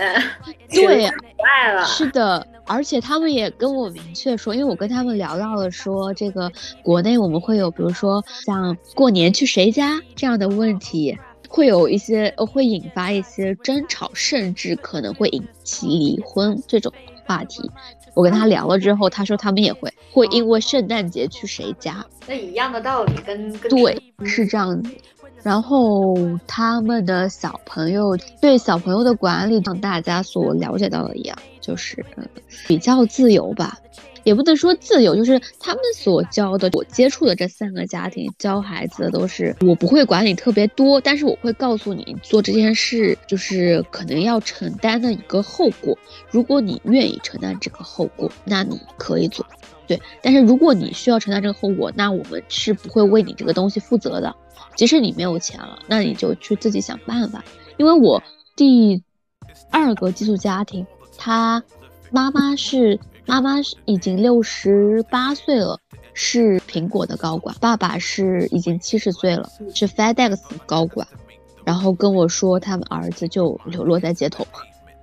[0.69, 1.86] 对，不爱了。
[1.86, 6.52] 是的，而且他们也跟我明确说，因为我跟他们聊到了说，这个
[6.84, 11.17] 国内我们会有，比如说像过年去谁家这样的问题，
[11.49, 16.93] 会有一些会引发一些争吵，甚至可能会引起离婚这种
[17.25, 17.69] 话题。
[18.13, 22.05] 我跟他聊了之后，他说他们也会会因为圣诞节去谁家。
[22.27, 24.91] 那一样的道理，跟跟对是这样子。
[25.41, 32.05] 然后他们的小朋友对小朋友的管理，像大家所了解到的一样，就是
[32.67, 33.77] 比较自由吧。
[34.23, 45.97] 也不能说自由，就是他们所教的，我接触的这三个家庭教孩子的都是，我不会管你特别多，但是我会告诉你做这件事就是可能要承担的一个后果。
[46.32, 49.45] 如果你愿意承担这个后果，那你可以做，
[49.88, 49.99] 对。
[50.21, 54.36] 但是如果你需要承担这个后果，那我们是不会为你这个东西负责的。
[54.75, 57.43] 即使你没有钱了，那你就去自己想办法。
[57.77, 58.21] 因为我
[58.55, 59.01] 第
[59.71, 60.86] 二个寄宿家庭，
[61.17, 61.63] 他
[62.12, 62.99] 妈妈是。
[63.29, 65.79] 妈妈是已经六十八岁了，
[66.15, 67.55] 是苹果的高管。
[67.61, 71.07] 爸爸是已经七十岁了，是 FedEx 高管。
[71.63, 74.43] 然后跟我说，他们儿子就流落在街头，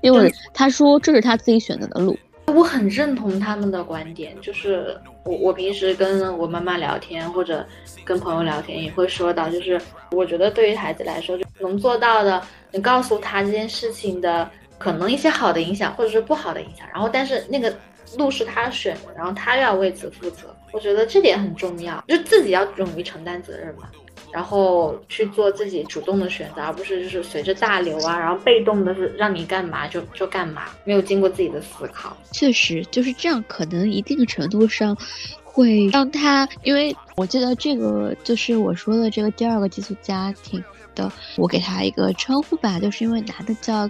[0.00, 2.18] 因为他说这是他自己选择的路。
[2.46, 7.64] 我很认同他们的观点，就是我我平时跟我妈妈聊天或者
[8.04, 17.72] 跟朋友聊天也会说到，就是我觉得对于孩子来说，就能做到的，你告诉他这件事情的可能一些好的影响或者是不好的影响，然后但是那个。
[18.16, 20.54] 路是他选的，然后他要为此负责。
[20.72, 23.88] 我觉得这点很重要，就自己要勇于承担责任嘛，
[24.32, 32.16] 然后去做自己主动的选择，而不是就是随着大流啊，然后被动的是让你干嘛就就干嘛，没有经过自己的思考。
[32.32, 34.96] 确实就是这样，可能一定程度上
[35.44, 40.62] 会让他，因为我记得这个就是我说的这个第二个寄宿家庭
[40.94, 43.88] 的，我给他一个称呼吧，就是因为男的叫。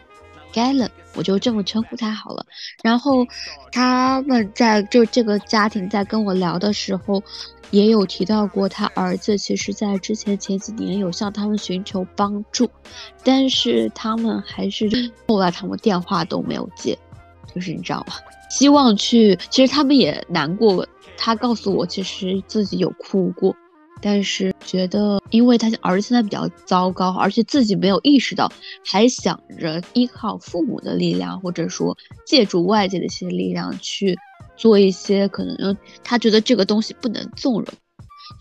[0.55, 2.45] Galen，我就这么称呼他好了。
[2.83, 3.27] 然后
[3.73, 7.23] 他们在就这个家庭在跟我聊的时候，
[7.71, 12.71] 也有提到过他儿子，其实在之前前几年有向他们寻求帮助，
[13.25, 14.89] 但是他们还是
[15.27, 16.97] 后来他们电话都没有接，
[17.55, 18.19] 就是你知道吧？
[18.49, 20.87] 希望去，其实他们也难过。
[21.19, 23.57] 他告诉我，其实自己有哭过。
[24.03, 28.53] 但是觉得，因为他儿子现在比较糟糕，而且自己没有意识到，
[28.85, 34.17] 还想着依靠父母的力量，或者说借助外界的一些力量去
[34.57, 37.67] 做一些可能，他觉得这个东西不能纵容，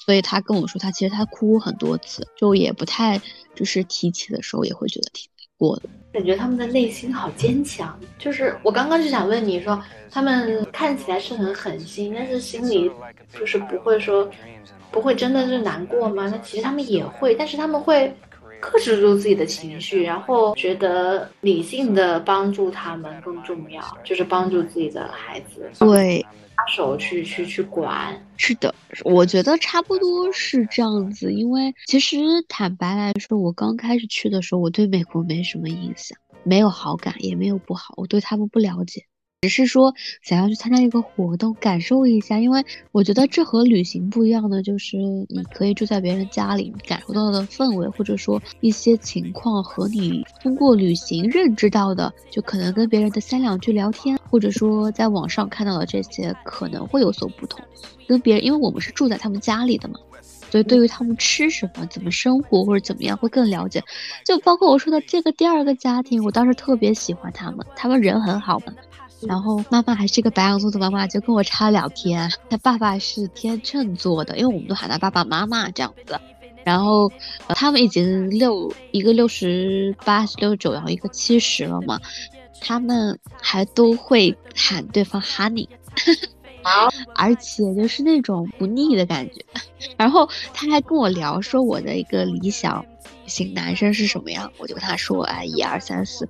[0.06, 3.20] 所以他跟我说，他其实他哭很多次，就也不太
[3.56, 5.84] 就是提起的时候也会觉得挺难过的。
[6.12, 12.92] 感觉他们的内心好坚强，就是我刚刚就想问你说，他们看起来是很狠心，但是心里
[13.40, 14.30] 就是不会说。
[14.96, 16.30] 不会真的是难过吗？
[16.30, 18.16] 那其实他们也会，但是他们会
[18.62, 28.18] 克制住自己的情绪，然后觉得理性的帮助他们更重要，就是帮助自己的孩子，对，插手去去去管。
[28.38, 31.34] 是的，我觉得差不多是这样子。
[31.34, 39.04] 因为其实坦白来说，我刚开始去的时候，我对美国没什么印象，没有好感，也没有不好，我对他们不了解。
[39.46, 44.98] 只是说想要去参加一个活动，感受一下，因为我觉得这和旅行不一样的，就是
[45.30, 57.64] 你可以住在别人家里，感受到的氛围，或者说一些情况和你通过旅行认知到的，就可能跟别人的三两句聊天，或者说在网上看到的这些可能会有所不同。
[58.08, 60.00] 跟别人，因为我们是住在他们家里的嘛，
[60.50, 63.84] 所以对于他们吃什么、怎么生活或者怎么样会更了解。
[64.26, 68.74] 就包括我说的这个第二个家庭，我当时特别喜欢他们，他们人很好嘛。
[69.28, 72.32] 然后妈妈还是个白羊座的妈妈，就跟我差两天。
[72.50, 76.20] 他爸爸是天秤座的，因为我们都喊他爸爸妈妈这样子。
[76.64, 77.12] 然后
[77.50, 82.00] 他们已经六一个六十八、六十九，然后一个七十了嘛，
[82.60, 85.68] 他们还都会喊对方 honey，
[87.14, 89.46] 而且就是那种不腻的感觉。
[89.96, 92.84] 然后他还跟我聊说我的一个理想。
[93.28, 94.52] 型男生是什么样？
[94.58, 96.28] 我就跟他说，哎，一二三四，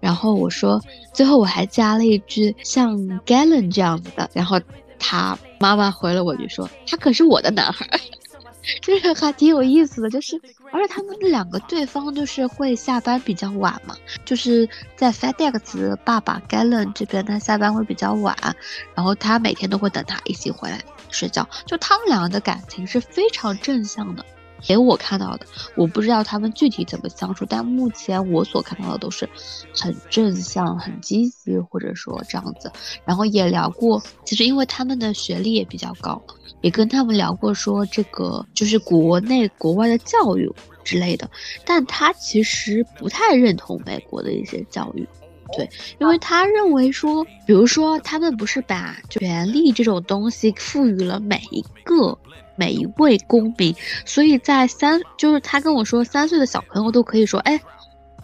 [0.00, 0.80] 然后我说，
[1.12, 4.60] 最后我还加了一句像 Galen 这样子的，然后
[4.98, 7.86] 他妈妈回了我就说，他可是我的男孩，
[8.80, 10.40] 就是还挺有意思的，就是
[10.72, 18.36] 而且他们两个对方就是会下班比较晚嘛，就是在 FedEx 爸爸 Galen 这边他下班会比较晚，
[18.94, 24.24] 然后他每天都会等他一起回来睡觉，就他们两个的感情是非常正向的。
[24.66, 25.46] 给我看到的，
[25.76, 29.28] 我不知道他们具体怎么相处，但目前我所看到的都是
[29.74, 32.70] 很正向、很积极，或者说这样子。
[33.04, 36.22] 然后也聊过，其实因为他们的学历也比较高，
[36.60, 40.50] 也跟他们聊过说这个就是国内国外的教育
[40.84, 41.28] 之类的。
[41.66, 45.06] 但他其实不太认同美国的一些教育，
[45.56, 52.16] 对，因为他认为说，比如说他们不是把权力这种东西赋予了每一个。
[52.62, 53.74] 每一位公民，
[54.06, 57.60] 所以在三，就是他跟我说，三岁的小朋友都可以说，哎，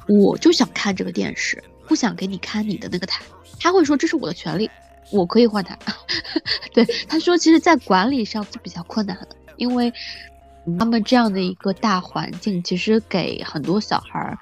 [0.07, 3.25] 我就想看这个电视，不想给你看你的那个台。
[3.59, 4.71] 他会说这是我的权利，
[5.11, 5.77] 我可以换台。
[6.73, 9.93] 对，他说，其实，在管理上是比较困难的，因为
[10.79, 14.39] 他们这样的一个大环境，其实给很多小孩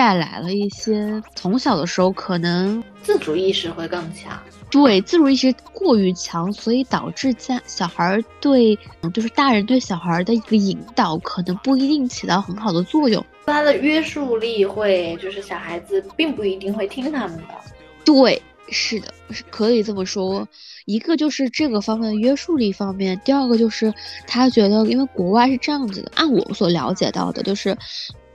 [0.00, 4.32] 带来了一些从小的时候可能自主意识会更强。
[4.70, 8.74] 对，自主意识过于强，所以导致家小孩对，
[9.12, 13.22] 就是大人对小孩的一个引导，可能不一定起到很好的作用。
[13.44, 17.54] 他的约束力会，就是小孩子并不一定会听他们的。
[18.02, 18.40] 对，
[18.70, 20.48] 是的，是可以这么说。
[20.86, 23.92] 一个就是这个方面的约束力方面，第二个就是
[24.26, 27.76] 他觉得，因为国外是这样子的，按我所了解到的，就是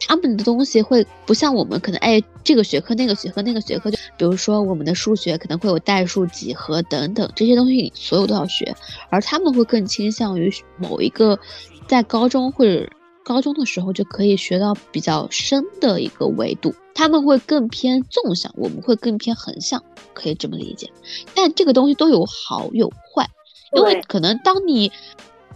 [0.05, 8.75] 他们的东西会不像我们可能，哎，这个学科那个学科那个学科，就比如说我们的数学可能会有代数、几何等等这些东西，你所有都要学，
[9.09, 11.39] 而他们会更倾向于某一个
[11.87, 12.89] 在高中或者。
[13.27, 19.83] 高中的时候就可以学到比较深的一个维度，他们会更偏纵向，我们会更偏横向，
[20.13, 20.91] 可以这么理解。
[21.33, 23.27] 但这个东西都有好有坏，
[23.75, 24.91] 因为可能当你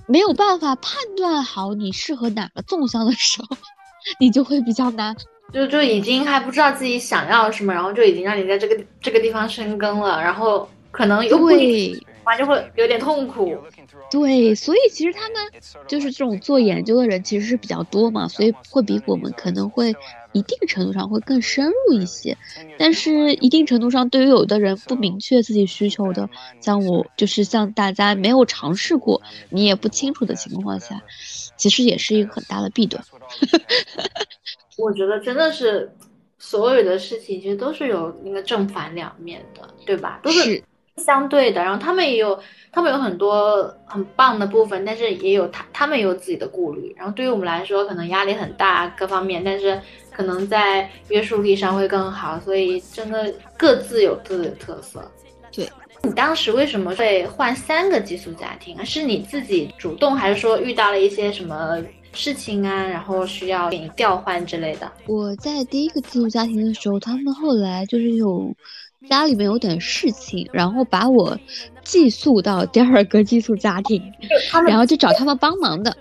[0.08, 3.56] 没有办法判断好你适合哪个纵向的时候，
[4.20, 5.16] 你就会比较难，
[5.54, 11.94] 就就已经还不知道自己想要什么，然后就已经让你在这个这个地方深耕了，然后可能又会。
[12.38, 13.58] 就会有点痛苦，
[14.12, 15.36] 对，所以其实他们
[15.88, 19.96] 就是这种做研究的人其实是比较多嘛，所以会比我们可能会
[20.32, 22.38] 一定程度上会更深入一些。
[22.78, 26.30] 但是一定程度上，对于有的人不明确自己需求的，
[26.62, 31.02] 像我就是像大家没有尝试过，你也不清楚的情况下，
[31.60, 33.04] 其实也是一个很大的弊端。
[34.80, 35.94] 我觉得真的是
[36.40, 40.20] 所有的事情其实都是有那个正反两面的，对吧？
[40.24, 40.64] 都是。
[40.98, 42.38] 相对的，然后他们也有，
[42.74, 46.94] 他们有很多很棒的部分，但是也有他他们也有自己的顾虑。
[46.98, 49.80] 然后对于我们来说，可能压力很大，各方面，但是
[50.12, 52.38] 可能在约束力上会更好。
[52.42, 55.10] 所以真的各自有各自的特色。
[55.54, 55.70] 对
[56.04, 58.84] 你当时为什么会换三个寄宿家庭啊？
[58.84, 61.78] 是你自己主动，还是说遇到了一些什么
[62.14, 64.92] 事情啊，然后需要给你调换之类的？
[65.08, 68.56] 我在第一个寄宿家庭的时候，他们后来就是有。
[69.10, 71.40] 家里面有点事情，然后把我
[71.86, 74.04] 寄宿到第二个寄宿家庭，
[74.68, 75.96] 然后就找他们帮忙的。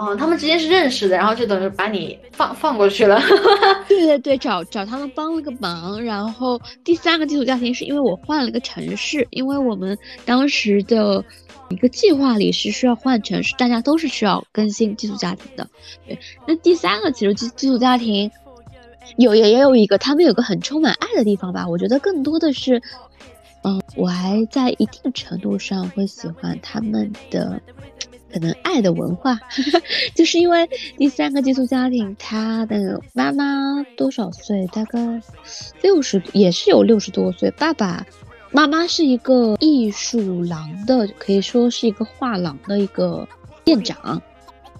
[0.00, 3.20] 嗯，他们之间是认识的，然后就等于把你放放过去了。
[3.88, 6.02] 对对对，找找他们帮了个忙。
[6.02, 11.24] 然后第三个寄宿家庭是因为我换了个城市，因为我们当时的
[11.70, 15.66] 一个计划里是需要换城市，大家都是需要更新寄宿家庭的。
[16.06, 18.30] 对，那第三个其实寄寄宿家庭。
[19.18, 21.66] 有也也有一个，他们有个很充满爱的地方吧。
[21.66, 22.82] 我觉得更多的是，
[23.62, 27.62] 嗯，我还在一定程度上会喜欢他们的
[28.36, 29.40] 可能爱的文化，
[30.14, 30.68] 就是因为
[30.98, 34.66] 第三个寄宿家庭，他的妈妈多少岁？
[34.66, 35.22] 大概
[35.80, 37.50] 六十，也是有六十多岁。
[37.52, 38.06] 爸爸
[38.50, 43.26] 妈妈是一个艺术廊的，可以说是一个画廊的一个
[43.64, 44.20] 店长，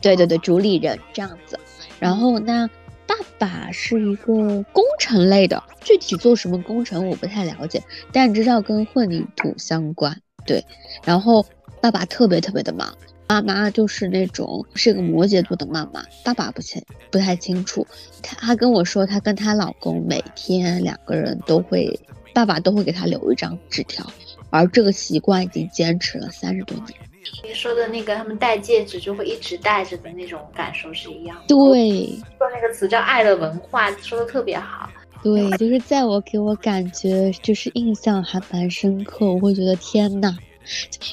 [0.03, 1.59] 对对对，主理人这样子。
[1.99, 2.69] 然后那。
[3.09, 4.35] 爸爸是一个
[4.73, 7.81] 工程类的，具体做什么工程我不太了解，
[8.13, 10.21] 但知道跟混凝土相关。
[10.45, 10.65] 对，
[11.05, 11.47] 然后
[11.81, 12.93] 爸爸特别特别的忙，
[13.29, 16.05] 妈妈就是那种是个摩羯座的妈妈。
[16.25, 17.87] 爸爸不清不太清楚，
[18.23, 21.99] 她她跟我说，她跟她老公每天两个人都会，
[22.33, 24.07] 爸爸都会给她留一张纸条，
[24.51, 26.99] 而这个习惯已经坚持了三十多年。
[27.43, 31.45] 你说的那个他们戴戒指就会一直戴着的那种感受是一样的。
[31.49, 32.07] 对，
[32.39, 34.89] 说那个词叫“爱的文化”，说的特别好。
[35.25, 40.37] 对，就是在我给我感觉就是印象还蛮深刻，我会觉得天呐，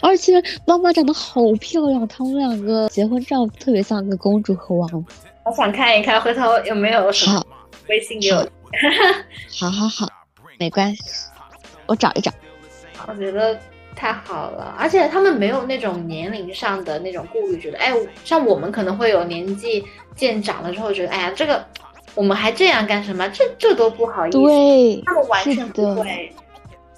[0.01, 5.27] 而且妈妈长得好漂亮，他们两个结婚照特别像个公主和王子。
[5.45, 7.45] 我想看一看，回头有没有什么
[7.89, 8.47] 微信给我？
[9.59, 10.07] 好好好，
[10.57, 11.01] 没关系，
[11.85, 12.31] 我找一找。
[13.07, 13.57] 我觉得。
[13.95, 17.93] 太好了，而且他们没有那种年龄上的那种顾虑，觉得哎，
[18.25, 19.85] 像我们可能会有年纪
[20.15, 21.63] 渐长了之后，觉得哎呀，这个
[22.15, 23.29] 我们还这样干什么？
[23.29, 24.37] 这这都不好意思。
[24.39, 26.35] 对，他们完全不会。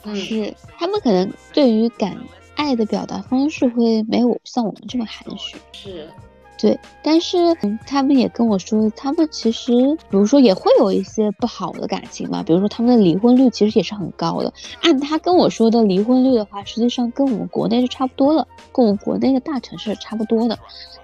[0.06, 2.18] 嗯，是他们可能对于感
[2.56, 5.58] 爱的表达方式会没有像我们这么含蓄。
[5.72, 6.10] 是。
[6.58, 7.54] 对，但是
[7.86, 9.74] 他们也跟我说，他们其实，
[10.10, 14.52] 比如说也会有一些不好的感情嘛，比如说他们的离婚率其实也是很高的。
[14.82, 20.58] 按他跟我说的离婚率的话，实际上跟我们国内是差不多的，跟我们国内的大城市差不多的。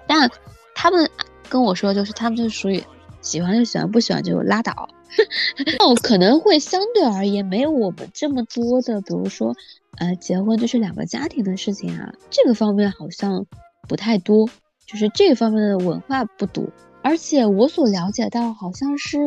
[0.07, 0.31] 但
[0.73, 1.07] 他们
[1.49, 2.81] 跟我说，就是他们就属于
[3.19, 4.87] 喜欢就喜欢，不喜欢就拉倒。
[5.79, 9.55] 哦，可能会相对而言没有我们这么多的，比如说，
[9.97, 13.45] 呃，结婚就是两个家庭的事情啊，这个方面好像
[13.87, 14.49] 不太多。
[14.87, 16.67] 就是这方面的文化不多，
[17.01, 19.17] 而且我所了解到，好像是，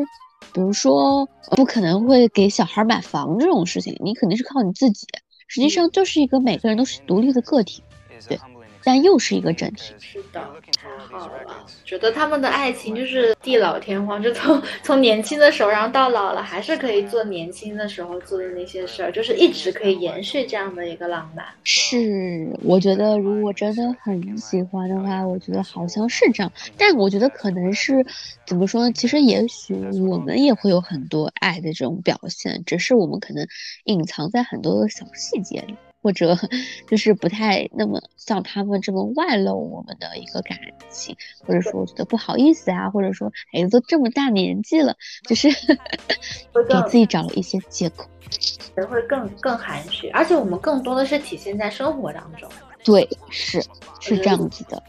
[0.53, 5.07] 比如说，不可能会给小孩买房这种事情，你肯定是靠你自己。
[5.49, 7.83] 实际上就是一个每个人都是独立的个体，
[8.29, 8.39] 对。
[8.85, 9.95] 但又是一个整体。
[9.99, 10.41] 是的，
[10.77, 21.45] 太好了，觉得他们的爱情就是地老天荒，就从 从年轻的时候，然后到老了还是可以做年轻的时候做的那些事儿，就是一直可以延续这样的一个浪漫。
[21.65, 28.05] 是，我觉得如果真的很喜欢的话，我觉得好像是这样，但我觉得可能是
[28.47, 28.93] 怎么说呢？
[28.93, 29.75] 其实也许
[30.09, 33.47] 我们也会有很多爱的这种表现，只是我们可能
[33.85, 35.75] 隐藏在很多的小细节里。
[36.05, 36.37] 或者
[36.87, 40.59] 就是不太那么像他们这么外露我们的一个感
[40.91, 44.95] 情，或者说我觉得不好意思啊，或者说哎都这么大年纪了，
[45.27, 45.49] 就是
[46.69, 48.07] 给自己找了一些借口，
[48.75, 52.47] 人会更更含蓄，而且我们更多的是体现在生活当中。
[52.85, 53.65] 对，是
[53.99, 54.83] 是这样子的，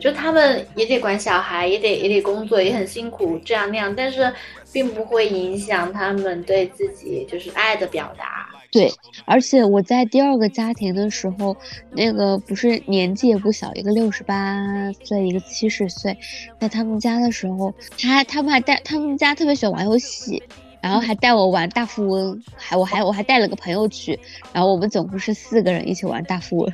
[0.00, 4.34] 就他们也得管小孩，也得也得工作，也很辛苦，这样那样，但是
[4.72, 8.48] 并不会影响他们对自己就是爱的表达。
[8.70, 8.92] 对，
[9.24, 11.56] 而且我在第二个家庭的时候，
[11.92, 16.18] 那个不是年纪也不小，一个六十八岁，一个七十岁，
[16.60, 20.42] 在他们家的时候，他他们还带他们家特别喜欢玩游戏，
[20.82, 24.20] 然后还带我玩大富翁，还我还我还带了个朋友去，
[24.52, 26.72] 然后我们总共是四个人一起玩大富翁，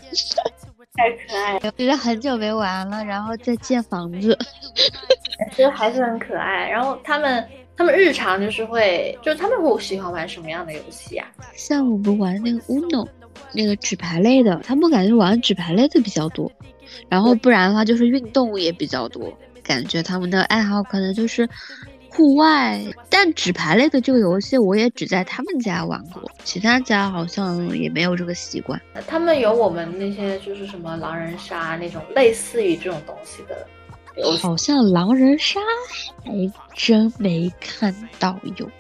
[0.94, 4.36] 太可爱了，觉得很久没玩了，然后在建房子，
[5.54, 7.46] 其实还是很可爱，然后他们。
[7.76, 11.26] 他们日常就是会，就是他们会喜欢玩什么样的游戏啊？
[11.56, 13.06] 像我们玩那个 Uno，
[13.52, 16.50] 那个纸牌类的，他们感觉玩纸牌类的比较多。
[17.08, 21.48] 然后不然的话就是运动也比较多，感觉他们的爱好可能就是
[22.08, 22.80] 户外。
[23.08, 28.80] 但纸牌类的这个游戏，我也只在他们家玩过，其他家好像也没有这个习惯。
[29.08, 33.66] 他们有我们那些就是什么狼人杀那种类似于这种东西的。
[34.40, 35.60] 好像狼人杀
[36.24, 36.30] 还
[36.74, 38.70] 真没看到有，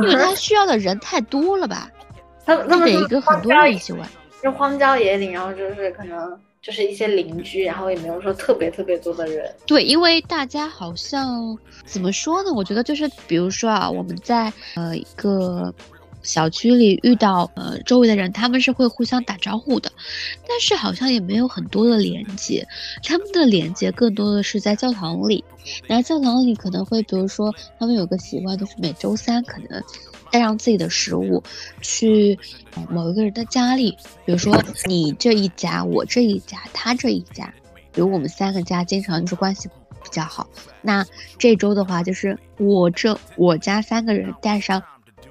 [0.00, 1.90] 因为他需要的人太多了吧？
[2.44, 4.08] 他他们一个很多人一起玩，
[4.42, 9.50] 就荒郊野岭，然后就是可能就是一些邻居，然后也没有说特别特别多的人。
[9.66, 12.52] 对，因为大家好像怎么说呢？
[12.52, 15.74] 我觉得就是比如说啊，我们在呃一个。
[16.24, 19.92] 小区里遇到呃周围的人，他们是会互相打招呼的，
[20.48, 22.66] 但是好像也没有很多的连接，
[23.04, 25.44] 他们的连接更多的是在教堂里。
[25.86, 29.82] 那教堂里可能会，比如说他们有个习惯，就是每周三可能
[30.30, 31.42] 带上自己的食物
[31.80, 32.38] 去
[32.88, 37.52] 某一个人的家里，比如说你这一家，我这一家，他这一家，
[37.92, 39.68] 比如我们三个家经常就是关系
[40.02, 40.48] 比较好，
[40.80, 41.04] 那
[41.38, 44.82] 这周的话就是我这我家三个人带上。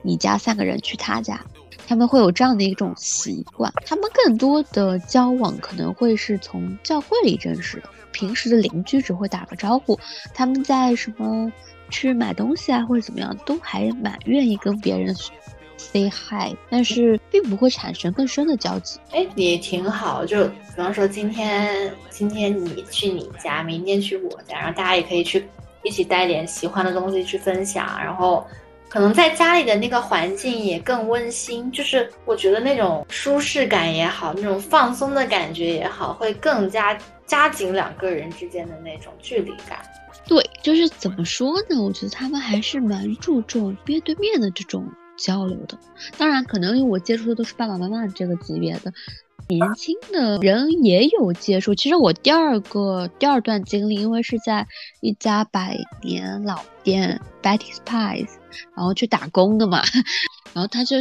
[0.04, 1.39] 你家三个人去他家，
[1.88, 3.72] 他们会有这样的一种习惯。
[3.86, 9.97] 他们更多的交往可能会是从教会里认识的，平时的邻居只会打个招呼。
[10.34, 11.51] 他们在什么
[11.89, 15.16] 去买东西啊，或者怎么样，都还蛮愿意跟别人
[15.78, 18.99] say hi，但是并不会产生更深的交集。
[19.12, 20.26] 哎，也挺好。
[20.26, 25.47] 就比方说今天今天你去你家，明天去我家，然后大家也可以去
[25.84, 28.45] 一起带点喜欢的东西去分享，然后。
[28.93, 39.79] 可能在家里的那个环境也更温馨，就是我觉得那种舒适感也好，那种放松的感觉也好，会更加加紧两个人之间的那种距离感。
[40.27, 41.81] 对，就是怎么说呢？
[41.81, 44.87] 我觉得他们还是蛮注重面对面的这种
[45.17, 45.75] 交流的。
[46.15, 48.93] 当然，可能因为我接触的都是爸爸妈妈这个级别的。
[49.54, 51.76] 年轻的人也有接触。
[51.76, 54.68] 其实我第二个第二段经历，因为是在
[55.01, 58.30] 一家百年老店 Betty's Pies，
[58.76, 59.82] 然后去打工的嘛。
[60.54, 60.97] 然后他就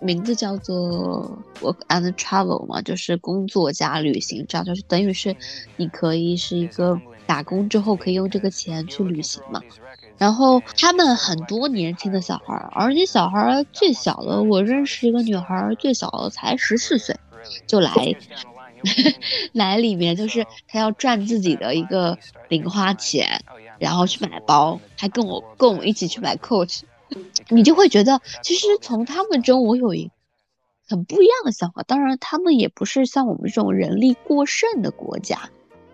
[0.00, 5.36] 名字叫做 Work and Travel 嘛，就是工作加旅行，这样就是等于是
[5.76, 9.60] 你可以是一个打工之后可以用这个钱去旅行嘛。
[10.18, 17.16] 然后他们很多年轻的小孩，而且小孩最小的，我认识一个女孩，最小的才十四岁。
[17.66, 17.92] 就来，
[19.52, 22.18] 来里面就是他要赚自己的一个
[22.48, 23.42] 零花钱，
[23.78, 26.82] 然后去买包，还跟我跟我们一起去买 Coach，
[27.48, 30.10] 你就会觉得其实从他们中我有一
[30.88, 31.82] 很不一样的想法。
[31.82, 35.50] 当然，他们也不是像我们这种人力过剩的国家，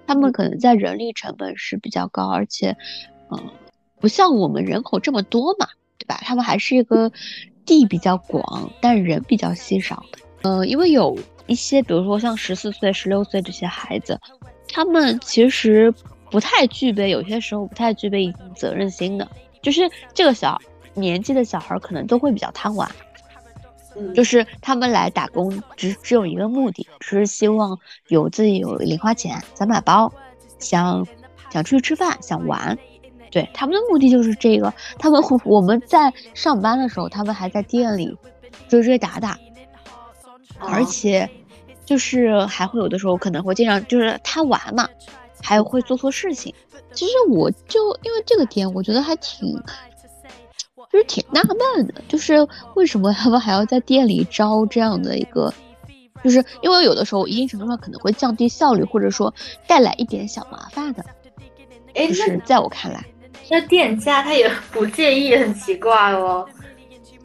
[0.07, 2.77] 他们可能在人力成本是比较高，而且
[3.31, 3.51] 嗯，
[4.01, 5.67] 不像我们人口这么多嘛，
[5.99, 6.21] 对吧？
[6.23, 7.11] 他们还是一个
[7.65, 10.19] 地比较广，但人比较稀少的。
[10.43, 11.19] 呃，因为有。
[11.47, 14.21] 一些，比如说像十四岁、十六岁这些孩子，
[14.73, 15.93] 他们其实
[16.31, 19.29] 不太具备，有些时候不太具备责任心的。
[19.63, 20.61] 就是这个小
[20.95, 22.91] 年纪的小孩，可能都会比较贪玩。
[24.15, 27.79] 就是他们来打工，只只有一个目的，只是希望
[28.09, 30.13] 有自己有零花钱，想买包，
[30.59, 31.07] 想
[31.51, 32.77] 想出去吃饭，想玩。
[33.31, 34.73] 对他们的目的就是这个。
[34.99, 38.15] 他们我们在上班的时候，他们还在店里
[38.69, 39.39] 追追打打。
[40.59, 41.29] 而且，
[41.85, 44.89] 就是还会有的时候可能会经常就是贪玩嘛，
[45.43, 46.55] 还会做错事情。
[46.93, 49.53] 其实我就因为这个点，我觉得还挺，
[50.91, 55.53] 就是挺纳闷的，就是为什么他们 还要在店里招这样的一个，
[56.25, 59.33] 就是因为有的时候一定程度上可能会降低效率，或者说
[59.67, 61.05] 带来一点小麻烦的。
[61.95, 63.05] 哎，是在我看来，
[63.51, 66.49] 那店家他也不介意，很奇怪哦。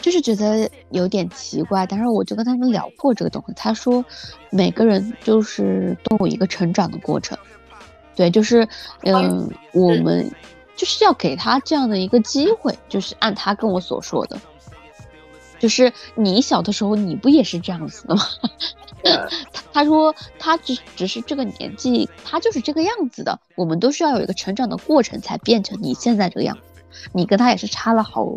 [0.02, 3.54] 就是觉得有点奇怪，但是我就跟他们聊过这个东西。
[3.56, 4.04] 他说，
[4.50, 7.38] 每个人就是都有一个成长的过程，
[8.16, 8.68] 对，就是
[9.04, 10.30] 嗯，我们
[10.76, 14.40] 就是要给他这样的一个机会，就是按他跟我所说的，
[15.60, 18.24] 就是你小的时候你不也是这样子的吗？
[19.52, 23.40] 他他说他只只是这个年纪，他就是这个样子的。
[23.56, 26.84] 我们都是要有一个成长的过程，才变成你现在这个样子。
[27.12, 28.28] 你跟他也是差了好。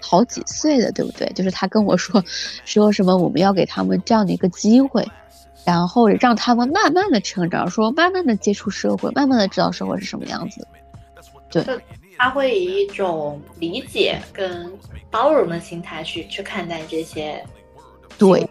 [0.00, 1.26] 好几岁的，对不对？
[1.34, 2.22] 就是他跟我说，
[2.64, 5.06] 说什么我们要给他们这样的一个机会，
[5.64, 10.66] 然后让他们慢慢的成长，说慢慢的接触社会，慢慢的知道社会是什么样子。
[11.50, 11.64] 对，
[12.16, 14.72] 他会以一种理解跟
[15.10, 17.44] 包容的心态去去看待这些。
[18.18, 18.48] 对，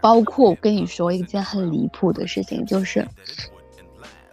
[0.00, 3.06] 包括我跟你说一件很离谱的事情，就是。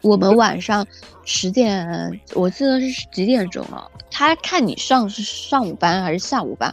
[0.05, 0.85] 我们晚上
[1.23, 3.89] 十点，我记得是几点钟啊？
[4.11, 6.71] 他看你上是上午班还是下午班？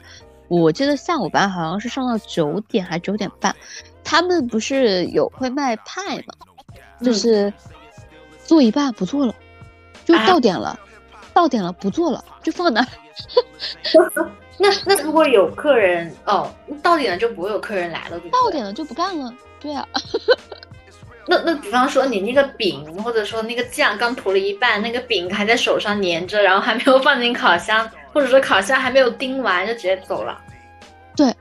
[0.49, 3.57] 我记得下午班好像是上到九点还是九点半。
[4.05, 6.35] 他们不是有会卖派吗？
[7.01, 7.51] 就是
[8.45, 9.35] 做一半不做了，
[10.05, 10.79] 就到点了，
[11.33, 12.87] 到点了不做了，就放那。
[14.61, 16.53] 那那如果有客人哦，
[16.83, 19.89] 到点了就不会有客人来了，到点了就不干了，对啊。
[21.27, 30.37] 那那比方说你那个饼或者说那个酱刚涂了一半，那个饼还在手上粘着，然后还没有放进烤箱，或者说烤箱还没有叮完就直接走了。
[31.17, 31.35] 对，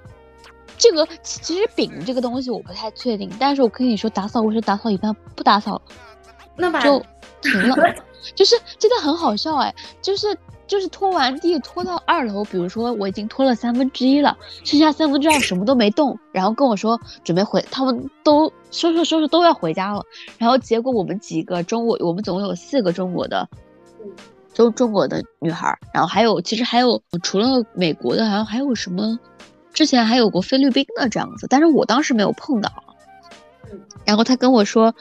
[0.78, 5.82] 这个其实饼这个东西我不太确定，但是我跟你说打扫我是打扫一半不打扫了，
[6.56, 7.04] 那就
[7.42, 7.76] 停了，
[8.36, 10.38] 就是真的很好笑哎，就是。
[10.72, 20.02] 就是拖完地拖到二楼，比如说我已经拖了三分之一了，剩下三分之二什么都没动，然后跟我说准备回，他们都收拾收拾都要回家了，
[20.38, 23.50] 然后结果我们几个中国，我们总共有四个中国的，
[24.54, 29.20] 中中国的女孩，然后还有其实还有除了美国的，好像还有什么，
[29.74, 32.72] 之前还有过菲律宾的这样子，但是我当时没有碰到，
[34.06, 34.96] 然后他跟我说，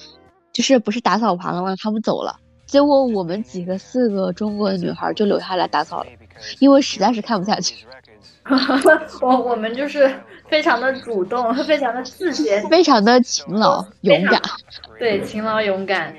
[0.53, 1.77] 就是不是打扫完了吗？
[1.81, 2.41] 他们走了。
[2.71, 6.07] 结果我们几个四个中国的女孩就留下来打扫了，
[6.61, 7.85] 因为实在是看不下去。
[9.21, 10.09] 我我们就是
[10.49, 14.41] 非常的主动，非常的自 觉，非常的勤劳勇敢。
[15.01, 16.15] 对，勤劳勇敢。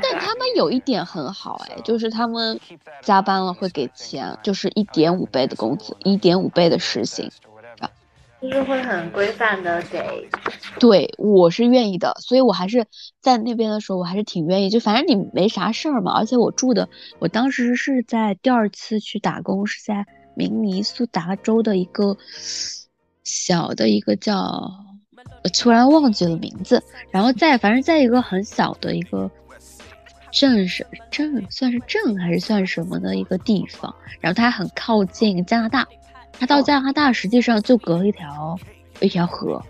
[0.00, 2.60] 但他们有一点很好哎，就是他们
[3.02, 7.28] 加班了会给钱，就是一点五倍的工资，一点五倍的时薪。
[8.40, 10.28] 就是会很规范的给，
[10.78, 12.84] 对我是愿意的，所以我还是
[13.20, 14.68] 在那边的时候，我还是挺愿意。
[14.70, 22.16] 就反正你没啥事儿嘛，而且我住的，我当时是在第二次去打工，是在明尼苏达州的一个
[23.24, 24.70] 小的一个叫，
[25.54, 29.30] 突然忘记了名字，然后在反正在一个很小的一个
[30.30, 35.88] 镇是镇，算是镇还是算什么的一个地方，然后它很靠近加拿大。
[36.38, 38.58] 他到加拿大实际上就隔了一条
[39.00, 39.62] 一条河，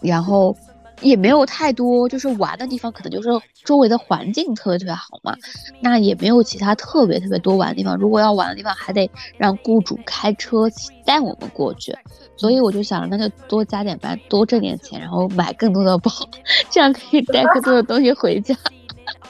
[0.00, 0.56] 然后
[1.00, 3.28] 也没有太多就是玩的地方，可能就是
[3.64, 5.36] 周围的环境特别特别好嘛。
[5.80, 7.96] 那也没有其他特别特别多玩的地方。
[7.96, 10.68] 如果要玩的地方，还得让雇主开车
[11.04, 11.96] 带我们过去。
[12.36, 16.10] 所以我就想，那就多加点班，多挣点钱，然后买更多的包，
[16.70, 18.54] 这样可以带更多的东西回家。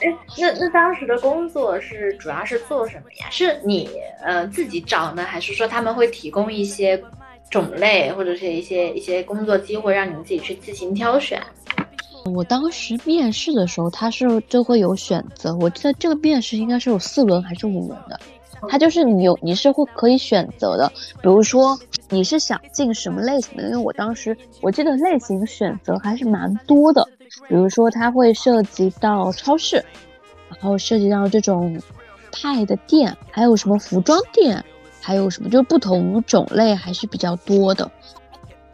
[0.01, 3.27] 哎，那那当时的工作是主要是做什么呀？
[3.29, 3.89] 是你
[4.23, 7.01] 呃自己找呢，还是说他们会提供一些
[7.49, 11.41] 种类或者是一些一些工作机会，让你们自己去自行挑选？
[12.25, 15.55] 我当时面试的时候，他是就会有选择。
[15.55, 18.19] 我记得这个面试应该是有四轮还是五轮的，
[18.67, 20.91] 他就是你有你是会可以选择的。
[21.21, 21.79] 比如说
[22.09, 23.63] 你是想进什么类型的？
[23.63, 27.07] 因为我当时我记得类型选择还是蛮多的。
[27.47, 29.83] 比如说，它会涉及到超市，
[30.49, 31.81] 然后涉及到这种
[32.31, 34.63] 派的店，还有什么服装店，
[35.01, 37.89] 还有什么就是不同种类还是比较多的。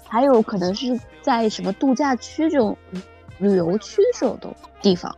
[0.08, 2.78] 还有可能是在什么度假区这种
[3.40, 5.14] 旅游区这种的地方，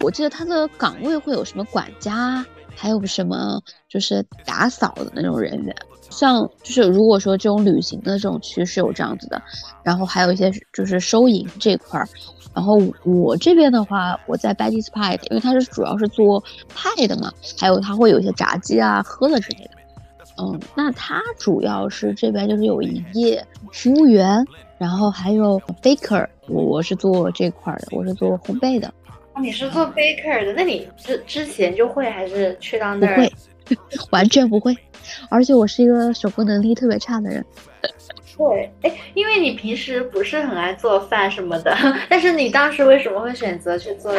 [0.00, 2.44] 我记得它的岗位会有什么管家，
[2.74, 5.76] 还有什么就是打扫的那种人员。
[6.14, 9.42] 像就是如果说这种旅行的这种区是有这样子的，
[9.82, 12.08] 然后还有一些就是收银这块儿。
[12.54, 16.42] 然后我这边的话，我在 Betty's Pie，因为它是主要是做
[16.72, 19.70] 派的嘛，还有它会有一些炸鸡啊、喝的之类的。
[20.40, 24.44] 嗯，那它主要是这边就是有营业服务员，
[24.78, 28.92] 然后还有 baker，我我是做这块的，我是做烘焙的。
[29.40, 33.16] 你是做 baker 的，那你之之前就会还是去到那儿？
[33.16, 33.32] 不会，
[34.10, 34.72] 完全不会，
[35.28, 37.44] 而且我是一个手工能力特别差的人。
[38.36, 41.76] 对，哎，因为你平时不是很爱做饭什么的，
[42.08, 44.14] 但是你当时为什么会选择去做？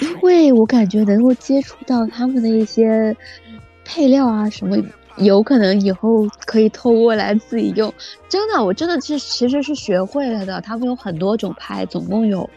[0.00, 3.16] 因为我感觉能够接触到他们的一些。
[3.86, 4.78] 配料啊，什么
[5.18, 7.92] 有可能以后可以偷过来自己用。
[8.30, 10.58] 真的，我真的是其实是学会了的。
[10.62, 12.48] 他们有很多种派，总共有，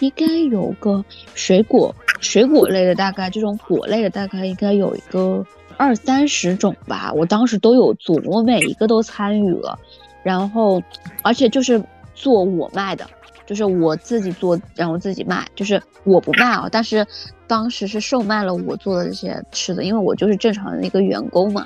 [0.00, 1.02] 应该有个
[1.34, 5.42] 水果水果类的，大概这种果类的大概应该有一个
[5.76, 7.12] 二三十种吧。
[7.14, 9.78] 我当时都有做，我每一个都参与了。
[10.22, 10.82] 然后，
[11.22, 11.82] 而且就是
[12.14, 13.06] 做我卖的。
[13.46, 16.68] 就是我自己做，然后自己卖，就是我不卖啊。
[16.68, 17.06] 但是
[17.46, 21.64] 当时是售卖了我做的这些吃的，因为我就是正常的一个员工嘛。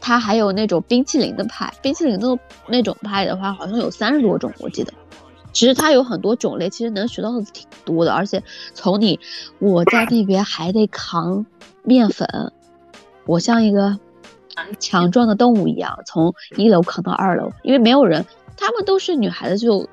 [0.00, 2.36] 他还有那种冰淇淋的派，冰淇淋的
[2.66, 4.92] 那种派的话，好像有三十多种，我记得。
[5.52, 8.12] 其实它有很多种类，其实能学到的挺多的。
[8.12, 8.42] 而且
[8.74, 9.20] 从你
[9.60, 11.46] 我在那边还得扛
[11.84, 12.52] 面粉，
[13.26, 13.98] 我像一个
[14.78, 18.24] 强壮的动物一样，从一楼扛到二楼，因为没有人，
[18.56, 19.88] 他们都是女孩子就。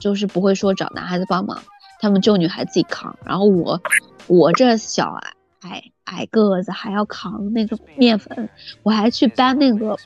[0.00, 1.62] 就是不会说找男孩子帮忙，
[2.00, 3.16] 他们就女孩自己扛。
[3.24, 3.80] 然后我，
[4.26, 8.48] 我这小矮矮矮个子还要扛那个面粉，
[8.82, 9.96] 我还去搬那个，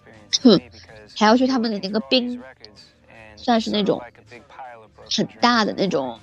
[0.42, 0.60] 哼
[1.16, 2.40] 还要去他们的那个冰，
[3.34, 4.00] 算是那种
[5.10, 6.20] 很大的那种，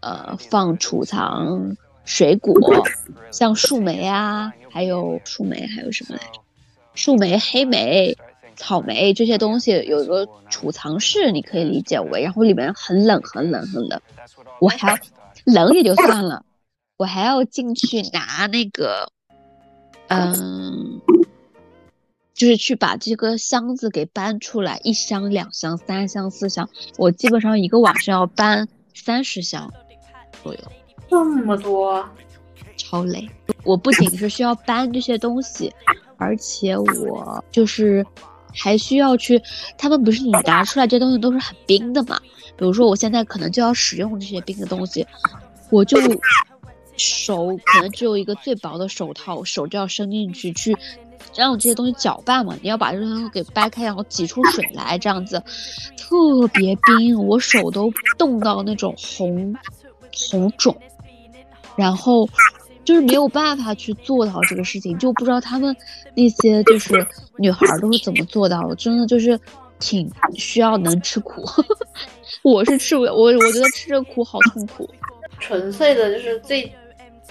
[0.00, 2.54] 呃，放储藏水果，
[3.30, 6.40] 像树莓啊，还有树莓还有什么来着？
[6.94, 8.16] 树莓、黑莓。
[8.56, 14.00] 草莓这些东西有一个储藏室，你可以理解为，然后里面很冷很冷很冷，
[14.60, 14.98] 我还要
[15.44, 16.44] 冷也就算了，
[16.96, 19.10] 我还要进去拿那个，
[20.06, 21.00] 嗯，
[22.32, 29.74] 就是去把这个箱子给搬出来，一箱两箱三箱四箱，我基本上一个晚上要搬三十箱
[30.44, 30.60] 左右，
[31.14, 32.04] 这么多，
[32.76, 33.28] 超累。
[33.62, 35.72] 我不仅是需要搬这些东西，
[36.16, 38.04] 而且我就是。
[38.56, 39.42] 还需要去，
[39.76, 42.16] 他们不是你拿出来这些东西都是很冰的嘛？
[42.56, 45.04] 比如说我现在可能就要使用这些冰的东西，
[45.70, 45.98] 我就
[46.96, 50.72] 手可能只有一个最薄的手套，手就要伸进去去
[51.34, 52.56] 让这些东西搅拌嘛。
[52.62, 55.42] 你要把这些东西给掰开，然后挤出水来，这样子
[55.96, 59.52] 特别冰，我手都冻到那种红
[60.30, 60.80] 红肿，
[61.76, 62.28] 然后。
[62.84, 65.74] 就是没有办法去做到这个事情，就不知道他们
[66.14, 66.94] 那些就是
[67.38, 69.40] 女孩都是怎么做到的，真的就是
[69.78, 71.42] 挺需要能吃苦。
[72.44, 74.86] 我是吃不我，我觉得吃这苦好痛苦。
[75.40, 76.70] 纯粹的就是最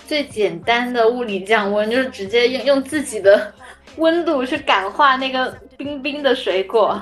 [0.07, 3.53] 最简单的物理降温，就是直接用用自己的
[3.97, 6.99] 温度去感化那个冰冰的水果。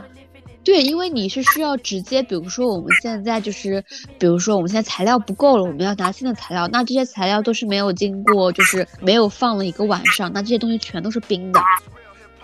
[0.64, 3.84] 对，因为你是需要直接，比如说我们现在就是，
[4.20, 11.59] 比如说我们现在材料不够了，我们要拿新的材料，那这些材料都是没有经过，就是没有放了一个晚上，那这些东西全都是冰的，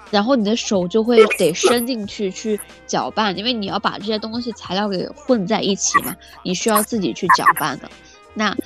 [0.10, 7.88] 然后你的手就会得伸进去去搅拌，因为你要把这些东西材料给混在一起嘛，你需要自己去搅拌的，
[8.34, 8.58] 那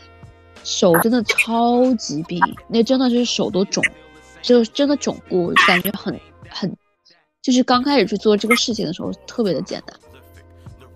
[0.64, 2.40] 手真的超级冰，
[2.70, 3.84] 那真的是手都肿，
[4.42, 6.74] 就真的肿过，感觉很很。
[7.42, 10.00] 就是刚开始去做这个事情的时候，特别的简单。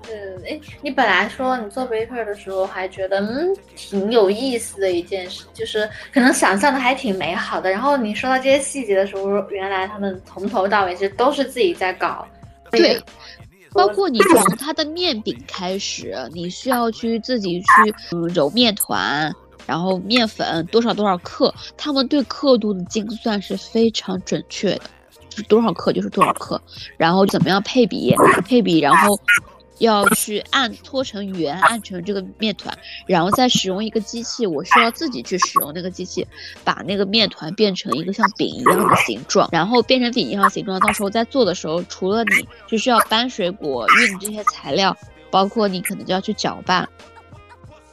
[0.08, 7.72] 嗯，哎，你本来说你做 baker 的时候还觉得嗯挺有意思的一件事，就是可能想象的还挺美好的。
[7.72, 12.24] 然后你说到这些细节的时候，原来他们从头到尾其实都是自己在搞。
[12.70, 13.02] 对，
[13.74, 17.68] 包括你从它的面饼开始，你需要去自己去
[18.12, 19.34] 嗯揉面团，
[19.66, 24.82] 然后面粉多少多少克，他们对刻度的精算是非常准确的。
[25.44, 26.62] 多少克就是多少克，
[26.98, 28.16] 然后怎么样配比
[28.46, 29.20] 配比，然后
[29.80, 36.26] 要去按搓成圆，按成这个面团，然后再使用一个机器，我需要自己去使用那个机器，
[36.64, 44.96] 把那个面团变成一个像饼一样的形状，然后变成饼一样的形状，到时候在做的时候，除了你就需要搬水果、运这些材料，
[45.30, 46.88] 包括你可能就要去搅拌。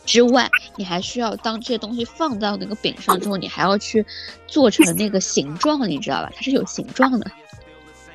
[0.04, 4.04] 之外，你还需要当这些东西放到那个饼上之后，你还要去
[4.46, 6.30] 做成那个形状，你知道吧？
[6.34, 7.30] 它是有形状的。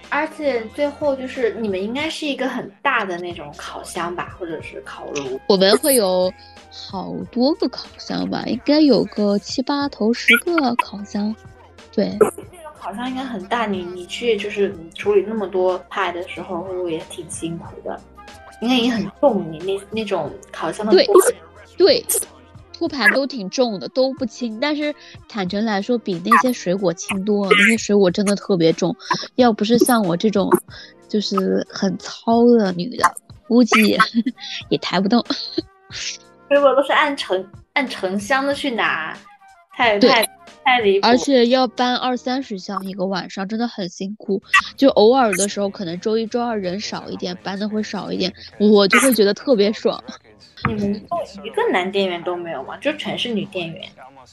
[0.09, 5.39] 而且最后就是你们应该是一个很大的那种烤箱吧，或者是烤炉？
[5.47, 6.31] 我们会有
[6.71, 11.35] 好多个烤箱吧，应该有个七八头、十个烤箱。
[11.91, 17.99] 对，那种烤箱应该很大，你你去就是处理那么多派的时候，会不会也挺辛苦的？
[18.61, 21.05] 应该也很重，你那那种烤箱的对。
[21.78, 22.03] 对，
[22.73, 24.59] 托盘都挺重的，都不轻。
[24.59, 24.93] 但是
[25.30, 27.51] 坦诚来说，比那些水果轻多了。
[27.51, 28.95] 那些水果真的特别重，
[29.36, 30.49] 要不是像我这种，
[31.07, 33.03] 就是很糙的女的，
[33.47, 33.97] 估计
[34.69, 35.23] 也 抬不动。
[36.49, 39.17] 水果都是按成按成箱的去拿，
[39.75, 40.23] 太太
[40.63, 41.07] 太离谱。
[41.07, 44.41] 而且要搬二三十箱一个晚上，真的很辛苦。
[44.75, 50.01] 就偶尔的时候，可能周一周二人少一点，搬的会少一点，我就会觉得特别爽。
[50.67, 51.01] 你们
[51.43, 52.77] 一个男店员都没有吗？
[52.77, 53.83] 就全是女店员？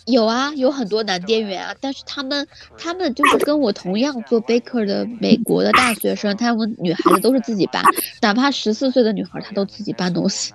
[0.06, 2.46] 有啊，有很多男店员啊，但是他们
[2.76, 7.82] 他们就是跟我同样做 baker 的美国的大学生，他们女孩子都是自己搬，
[8.20, 10.52] 哪怕十四岁的女孩，她都自己搬东西。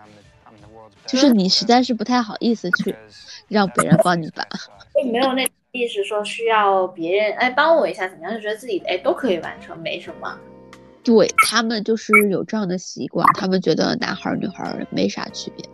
[1.08, 2.94] 就是你实在是不太好意思去
[3.48, 4.48] 让别人帮你搬，
[5.12, 10.38] 没有那意识说需要别人哎帮我一下怎么样，就觉得自己哎都可以完成，没什么。
[11.04, 15.66] 对他们就是有这样的习惯，他们觉得男孩女孩没啥区别。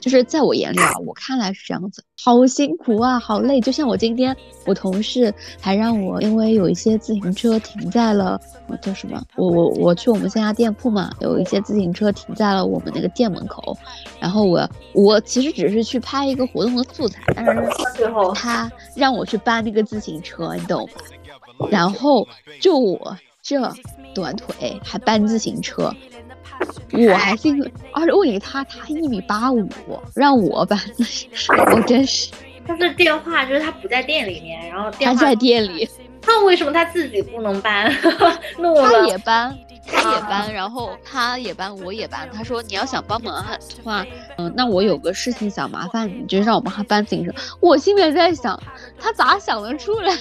[0.00, 3.60] 就是在我眼里啊，我看来是这样子，好辛苦啊，好累。
[3.60, 8.40] 就像我今天，我同事还让我，因为有一些自行车停在了，
[8.80, 9.20] 叫什么？
[9.36, 13.76] 我我我去我们线下店铺嘛，有一些自行车停在了我们那个店门口，
[14.20, 20.88] 然后我我其实只是去拍一个活动的素材，但是最后他让我去搬那个自行车，你懂
[21.58, 21.68] 吗？
[21.70, 22.26] 然后
[22.60, 23.16] 就我
[23.48, 23.72] 这
[24.14, 25.90] 短腿还搬自行车。
[26.92, 29.66] 我还是一个，而且问题他他一米八五，
[30.14, 30.78] 让我搬，
[31.74, 32.30] 我真是。
[32.66, 35.88] 他是电话，就是他不在店里面，然后他在店里。
[36.26, 37.90] 那为什么他自己不能搬？
[37.96, 42.28] 他也搬，他也搬，然后他也搬，我也搬。
[42.30, 44.04] 他说你要想帮忙的话，
[44.36, 47.32] 嗯，那我有个事情想麻烦你，就是让我帮他搬自行车。
[47.60, 48.60] 我心里在想，
[48.98, 50.14] 他咋想得出来？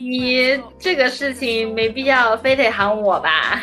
[0.00, 3.60] 你这个事情没必要非得喊我吧？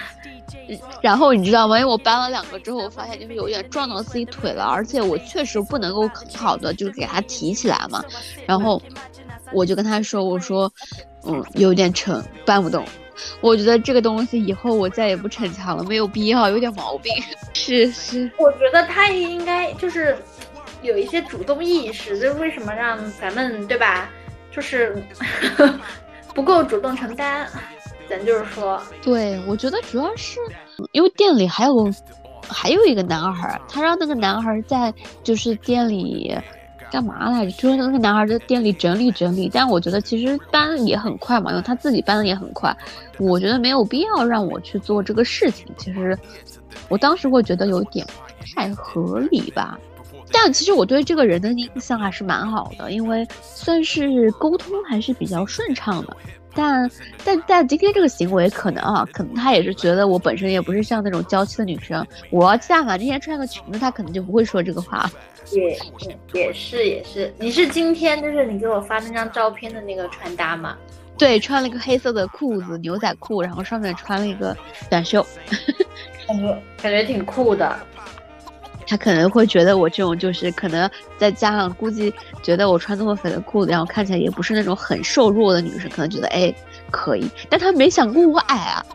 [1.01, 1.77] 然后你知道吗？
[1.79, 8.03] 因为我搬了两个之后，我发现就是有点撞到自己腿了，而且我确实不能够很好的就给它提起来嘛。
[8.45, 8.81] 然后
[9.51, 10.71] 我就跟他说：“我说，
[11.25, 12.85] 嗯，有点沉，搬不动。
[13.41, 17.11] 我觉得这个东西以后我再也不逞强了，没有必要，有点毛病。
[17.53, 20.17] ”是是，我觉得他也应该就是
[20.81, 24.09] 有一些主动意识，就是为什么让咱们对吧？
[24.51, 25.03] 就是
[26.33, 27.47] 不够主动承担。
[28.09, 30.37] 咱就是说，对我觉得主要是
[30.91, 31.89] 因为店里还有
[32.45, 36.37] 还有一个男孩，他让那个男孩在就是店里
[36.91, 37.51] 干嘛来着？
[37.51, 39.49] 就是那个男孩在店里整理整理。
[39.53, 42.75] 但我觉得其实搬也很快嘛，因为他自己搬的也很快。
[43.17, 45.65] 我觉得没有必要让我去做这个事情。
[45.77, 46.17] 其实
[46.89, 49.79] 我当时会觉得有点不太合理吧。
[50.31, 56.17] 但其实我对这个人的印象还是蛮好的，因为算是沟通还是比较顺畅的。
[56.53, 56.89] 但
[57.23, 62.05] 但但今天这个行为可能啊，可能他也是觉得我本身也不是像那种娇气的女生。
[62.29, 65.09] 我要下凡今天穿个裙子，他可能就不会说这个话。
[65.53, 65.79] 也
[66.33, 70.77] 也是也是，你是今天就是你给我发那张照片的那个穿搭吗？
[71.17, 74.55] 对，穿了一个黑色的裤子，牛仔裤，然后上面穿了一个
[74.89, 75.25] 短袖，
[76.27, 77.79] 感觉感觉挺酷的。
[78.91, 82.13] 他可能会觉得我这种就是可能再加上估计
[82.43, 86.53] 觉得我穿这么肥的裤子，然后看起来也不是那种很瘦弱的女生，可能觉得哎
[86.91, 88.85] 可以，但他没想过我矮啊。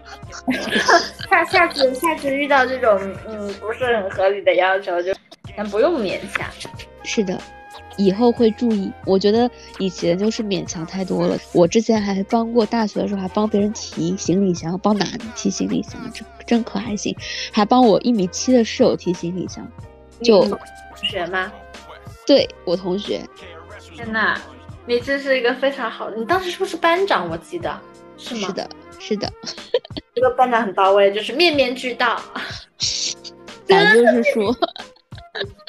[1.31, 5.15] 下下次下次遇到这种嗯不是很合理的要求，就
[5.57, 6.47] 咱不用勉强。
[7.03, 7.41] 是的，
[7.97, 8.91] 以后会注意。
[9.05, 11.39] 我觉得以前就是勉强太多了。
[11.53, 17.17] 我之前还帮过大学的时候还帮别人提行李箱，帮男的提行李箱，真真可还行，
[17.53, 19.67] 还帮我一米七的室友提行李箱。
[20.23, 20.59] 就同
[21.03, 21.53] 学吗？
[22.27, 23.21] 对我同学。
[23.95, 24.39] 天呐，
[24.87, 26.17] 你这是一个非常好的。
[26.17, 27.29] 你当时是不是班长？
[27.29, 27.79] 我记得
[28.17, 28.49] 是吗？
[28.49, 29.33] 是的，是的。
[30.15, 32.21] 这个班长很到位，就是面面俱到。
[33.67, 34.55] 咱就是说，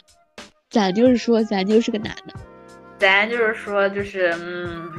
[0.78, 2.34] 咱就是说，咱就是个男的。
[3.00, 4.94] 咱就是说，就是嗯，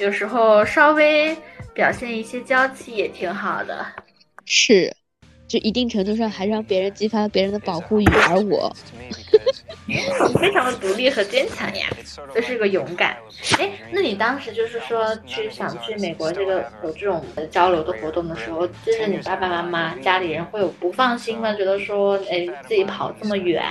[0.00, 1.36] 有时候稍微
[1.74, 3.84] 表现一些娇气也挺好的。
[4.46, 4.90] 是。
[5.46, 8.74] 就一定程度上还让别人激发了别人的保护欲，而我，
[9.86, 9.96] 你
[10.38, 11.86] 非常的独立和坚强呀，
[12.34, 13.16] 这是个勇敢。
[13.58, 21.52] 哎，那你当时就是说去想去美国这个有这种交流的活动的时候，就是你爸爸妈妈家里人会有不放心吗？
[21.54, 23.64] 觉得说，哎，自己跑这么远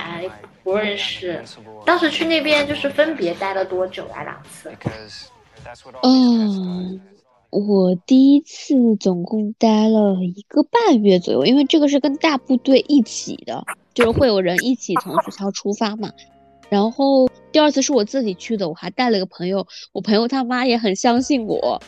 [0.62, 1.42] 不认识，
[1.84, 4.22] 当时去那边就是分别待了多久啊？
[4.22, 4.70] 两次？
[6.02, 7.00] 嗯。
[7.50, 13.62] 我第一次总共待了一个半月左右，因为这个是跟大部队一起的，
[13.94, 16.10] 就是会有人一起从学校出发嘛。
[16.68, 21.80] 然后第二次是我自己去的，我还带了个朋友，我朋友他妈也很相信我，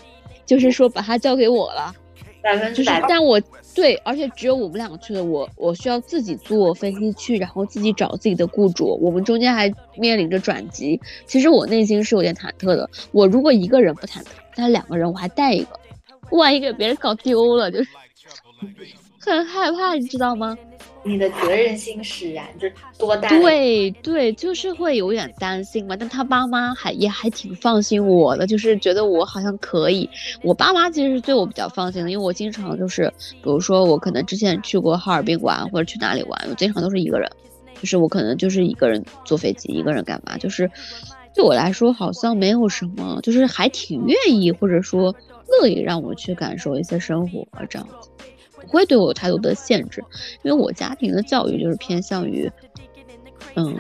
[0.45, 1.95] 就是说把他交给我了。
[2.43, 3.03] 百分之百。
[3.09, 3.41] 但我
[3.75, 8.99] 对，而且只有我们两个去的，我我需要自己坐飞机去，然后自己找自己的雇主。
[9.01, 12.89] 我们中间还面临着转机，其实我内心是有点忐忑的。
[13.13, 15.81] 我如果一个人不忐忑，但两个人我还带一个，
[16.33, 17.89] 万一给别人搞丢了，就是
[19.19, 20.55] 很害怕，你知道吗？
[21.05, 23.41] 你的责任心使然，就是多担。
[23.41, 25.95] 对对，就是会有点担心嘛。
[25.97, 30.09] 但他爸妈还也还挺放心我的，就是觉得我好像可以。
[30.43, 37.31] 我爸妈其实是对我比较放心的，因为我经常就是，比如说我可能之前去过哈尔滨玩或者去哪里玩，我经常都是一个人，
[37.81, 40.71] 就是我可能就是一个人坐飞机，一个人干嘛，就是
[41.35, 45.15] 对我来说好像没有什么，就是还挺愿意或者说
[45.61, 48.09] 乐意让我去感受一些生活这样子。
[48.65, 50.03] 不会对我有太多的限制，
[50.43, 52.51] 因为我家庭的教育就是偏向于，
[53.55, 53.79] 嗯，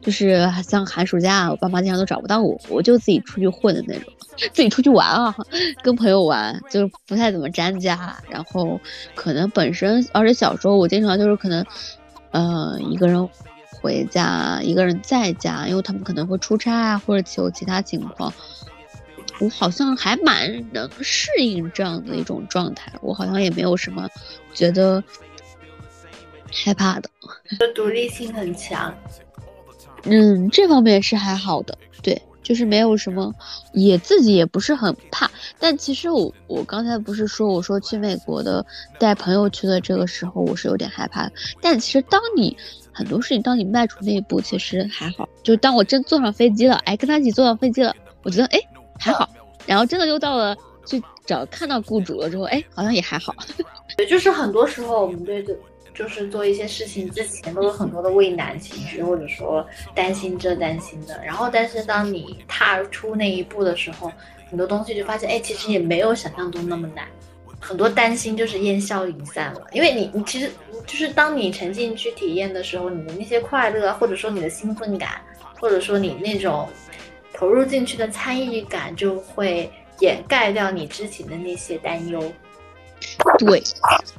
[0.00, 4.12] 就是像寒暑假，我爸妈经常都找不到我，我就自己出去混的那种，
[4.52, 5.34] 自己出去玩啊，
[5.82, 8.16] 跟朋友玩，就是不太怎么沾家。
[8.28, 8.78] 然后
[9.14, 11.64] 可能本身，而且小时候我经常就是可能，
[12.30, 13.28] 呃，一个人
[13.80, 18.32] 回家，一个人在家，因为他们可能会出差啊，或者有其他情况。
[19.38, 24.08] 我好像还蛮能适应这样的一种状态，我好像也没有什么
[24.54, 25.02] 觉得
[26.64, 27.10] 害怕的，
[27.74, 28.96] 独立性很强。
[30.04, 33.34] 嗯，这方面是还好的，对，就是没有什么，
[33.72, 35.30] 也自己也不是很怕。
[35.58, 38.64] 但其实我我刚才不是说我说去美国的
[38.98, 41.30] 带朋友去的这个时候，我是有点害怕。
[41.60, 42.56] 但其实当你
[42.92, 45.28] 很多事情，当你迈出那一步，其实还好。
[45.42, 48.60] 就是当我真坐上飞机了，哎，跟他一起坐上飞机了，我觉得哎。
[48.98, 49.28] 还好，
[49.66, 53.34] 然后真的就到了去找看到雇主了之后，哎，好像也还好。
[53.96, 55.44] 对，就是很多时候我们对
[55.94, 61.18] 就是做一些事情之前都有很多的畏难情绪，或者说担心这担心的。
[61.24, 64.12] 然后，但是当你踏出那一步的时候，
[64.50, 67.06] 很多东西就发现，哎，其实也没有想象中那么难。
[67.58, 70.50] 很多担心就是烟消云散了，因为你你其实
[70.86, 75.22] 就是当你沉浸去体验的时候，你的那些快乐，或者说你的兴奋感，
[75.58, 76.68] 或者说你那种。
[77.36, 79.70] 投入进去的参与感就会
[80.00, 82.32] 掩盖掉你之前的那些担忧。
[83.38, 83.62] 对，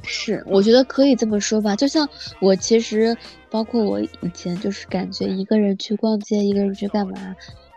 [0.04, 1.74] 是，我觉得可以这么说吧。
[1.74, 2.08] 就像
[2.40, 3.16] 我其实，
[3.50, 7.34] 包括我以前，就是感觉一个人去逛街，一个人去干嘛，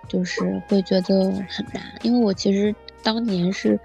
[0.08, 1.84] 就是会觉得很难。
[2.04, 3.80] 因为我其实当年是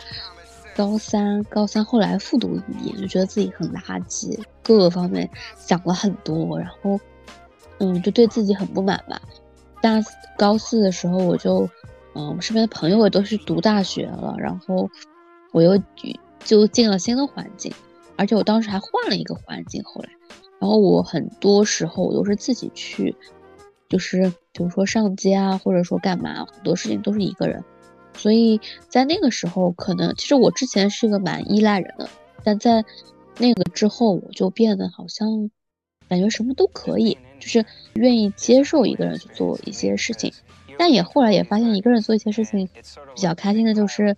[0.76, 7.00] 高三，高三后来复读一年，就觉得自己很垃圾，各个方面想了很多，然后，
[7.78, 9.18] 嗯，就对自己很不满吧。
[9.80, 10.00] 大
[10.36, 11.68] 高四的时候，我就，
[12.14, 14.88] 嗯，我身边的朋友也都是读大学了，然后
[15.52, 15.80] 我又
[16.44, 17.72] 就进了新的环境，
[18.16, 19.82] 而且我当时还换了一个环境。
[19.84, 20.10] 后来，
[20.58, 23.14] 然后我很多时候我都是自己去，
[23.88, 27.62] 就是比如说上街啊，或者说干嘛，很多事情都是一个人。
[28.14, 32.08] 所以在那个时候，可能其实我之前是个蛮依赖人的，
[32.42, 32.82] 但在
[33.38, 35.50] 那个之后，我就变得好像
[36.08, 37.18] 感觉什么都可以。
[37.38, 40.32] 就是愿意接受一个人去做一些事情，
[40.78, 42.66] 但也后来也发现一个人做一些事情
[43.14, 44.16] 比较开心的，就是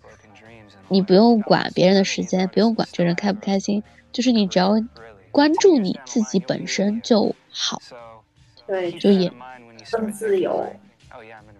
[0.87, 3.83] 你不用管别人的时间，不用管这人开不开心，
[4.13, 4.81] 就是你只要
[5.31, 7.81] 关注你自己本身就好。
[8.65, 9.31] 对，就也
[9.91, 10.65] 更自由。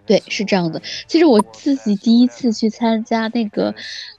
[0.06, 0.82] 对，是这样的。
[1.06, 3.74] 其实我自己第一次去参加那个，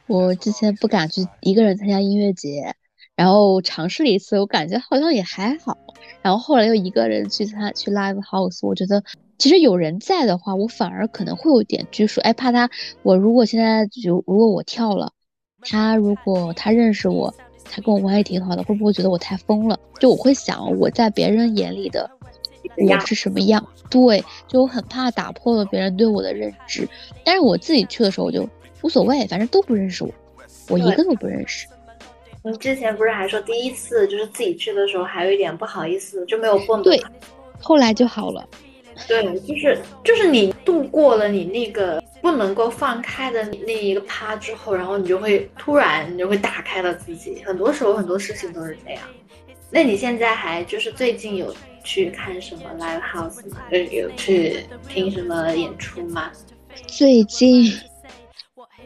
[0.06, 2.76] 我之前不敢去一个人参加音乐节。
[3.16, 5.78] 然后尝试了一次，我感觉好像也还好。
[6.22, 9.04] 然后后来又一个人去他去 live house，我觉得
[9.38, 12.70] 其实有人在的话，我反而可能会有点拘束，哎，怕他。
[13.04, 15.12] 我如果现在就如果我跳了，
[15.62, 17.34] 他如果他认识我，
[17.64, 19.80] 他跟我关系挺好的，会不会觉得我太疯了？
[20.00, 22.10] 就我会想我在别人眼里的
[22.78, 23.66] 我是什么样？
[23.90, 26.88] 对，就我很怕打破了别人对我的认知。
[27.24, 28.48] 但是我自己去的时候，我就
[28.82, 30.12] 无所谓，反正都不认识我，
[30.70, 31.68] 我一个都不认识。
[32.44, 36.82] 你之前不是还说第一次就是自己去的时候还有一点不好意思，就没有蹦。
[36.82, 37.02] 对，
[37.60, 38.48] 后来就好了。
[39.08, 47.44] 对，就是就是你度过了你那个不能够放开的那一个趴之后，然后你就会突然你就会打开了自己。
[47.44, 49.02] 很多时候很多事情都是这样。
[49.70, 53.58] 那你现在还就是最近有去看什么 live house 吗？
[53.72, 56.32] 有去听什么演出吗？
[56.88, 57.72] 最近，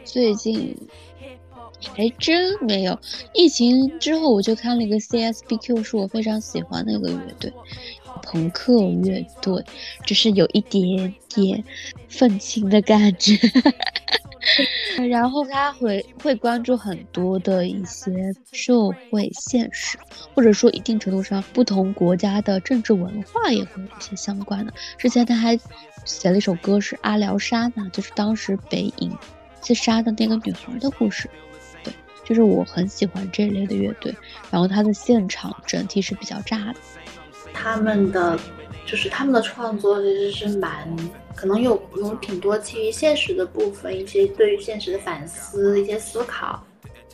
[0.04, 0.76] 最近。
[1.94, 2.98] 还真没有，
[3.34, 7.52] 疫情之后我就看了一个 CSBQ，是我非常喜欢的一个乐队，
[8.22, 9.64] 朋克乐队，
[10.04, 11.62] 就是有一点点
[12.08, 13.38] 愤青的感觉。
[15.10, 19.98] 然后他会会关注很多的一些社会现实，
[20.34, 24.72] 或者说一定程度上不同国家的政治文化也会有一些相关的。
[24.96, 25.58] 之前他还
[26.04, 29.16] 写了一首歌是阿廖沙娜，就是当时北影
[29.60, 31.28] 自杀的那个女孩的故事。
[32.26, 34.12] 就是我很喜欢这类的乐队，
[34.50, 36.74] 然后他的现场整体是比较炸的。
[37.54, 38.36] 他们的
[38.84, 40.94] 就是他们的创作其实是蛮
[41.34, 46.62] 可能有有挺多基于现实的部分，一些对于现实的反思，一些思考。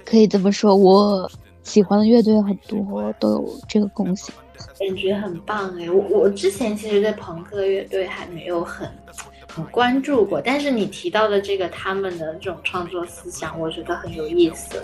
[0.04, 1.30] 可以这么说，我
[1.62, 4.34] 喜欢的乐队很多都有这个共性，
[4.78, 5.88] 感觉很棒哎。
[5.90, 9.31] 我我之前其实对朋克乐队还没有很很
[9.70, 14.82] 关注过，但是你提到的这个他们的这种创作思想，我觉得很有意思。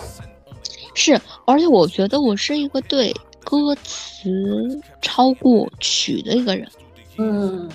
[0.95, 3.15] 是，而且我觉得我是一个对
[3.45, 6.69] 歌词超过曲的一个人。
[7.17, 7.71] 嗯。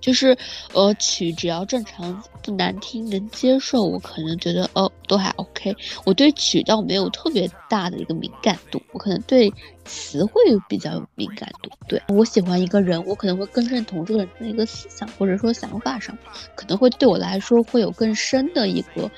[0.00, 0.36] 就是，
[0.72, 5.76] 呃，曲只要正常不难听能接受，我可能觉得哦都还 OK。
[6.04, 9.52] 我对曲倒没有特别大的一个敏感度，我可能对
[9.84, 10.32] 词汇
[10.68, 11.70] 比较有敏感度。
[11.86, 16.16] 对我喜欢一个人，我可能会更认同这个人的一个思想或者说想法上，
[16.54, 19.10] 可能会对我来说会有更深的一个，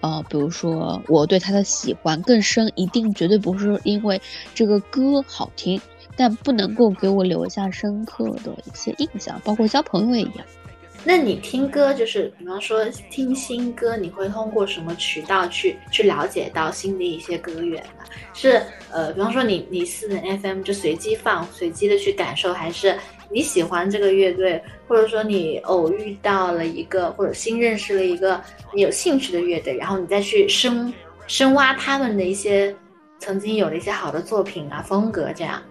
[0.00, 4.20] 呃，比如说我对他的喜欢更深，一定绝对不是因为
[4.54, 5.80] 这个歌好听。
[6.16, 10.46] 但不能够给我留下深刻的一些印象，包括交朋友也一样。
[11.04, 18.04] 那你听歌，就是比方说听新歌，你会通过什么渠道去去了解到新的一些歌源呢？
[18.34, 18.60] 是
[18.90, 22.98] 呃，比方说你你私人 FM 就随机放，随机的去感受，还是
[23.30, 28.42] 你喜欢这个乐队，或者说你偶遇到了一个或者新认识了一个
[28.74, 30.92] 你有兴趣的乐队，然后你再去深
[31.28, 32.74] 深挖他们的一些
[33.20, 35.62] 曾经有的一些好的作品啊风格这样。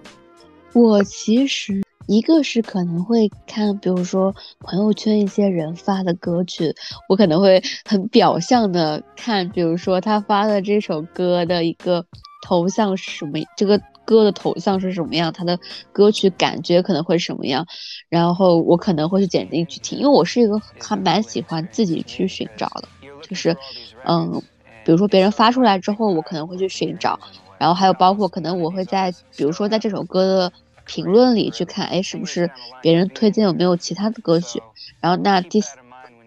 [0.76, 6.76] 我其实一个是可能会看，比如说朋友圈一些人发的歌曲，
[7.08, 12.06] 我可能会很表象的看，比如说他发的这首歌的一个
[12.44, 15.58] 头像是什么，这个歌的头像是什么样，他的
[15.94, 17.66] 歌曲感觉可能会什么样，
[18.10, 22.90] 然后我可能会去点进去听，因为我是一个还蛮喜欢自己去寻找的，
[23.22, 23.56] 就是，
[24.04, 24.44] 嗯，
[24.84, 27.18] 比如说别人发出来之后，我可能会去寻找，
[27.58, 30.54] 然后还有包括可能我会在，比如说在这首歌的。
[30.86, 32.50] 评论里去看，哎，是不是
[32.82, 34.62] 别人推荐有没有其他的歌曲？
[35.02, 35.62] 然后那第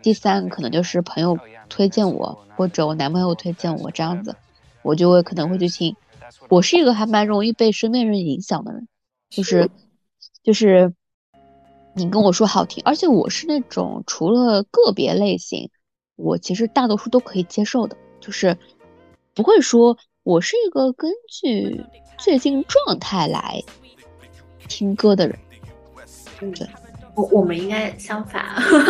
[0.02, 1.38] 第三个可能就是朋友
[1.68, 4.36] 推荐我，或者我男朋友推荐我这样子，
[4.82, 5.96] 我就会可能会去听。
[6.48, 8.86] 我是一个还蛮容易被身边人影响的人，
[9.30, 9.70] 就是
[10.42, 10.92] 就是
[11.94, 15.70] 你跟我说好听，而且我是那种除了个别类型，
[16.16, 18.56] 我其实大多数都可以接受的，就是
[19.34, 21.84] 不会说我是一个根据
[22.18, 23.62] 最近状态来。
[24.68, 25.38] 听歌的人，
[26.40, 26.66] 嗯，对，
[27.14, 28.44] 我我们应该相反，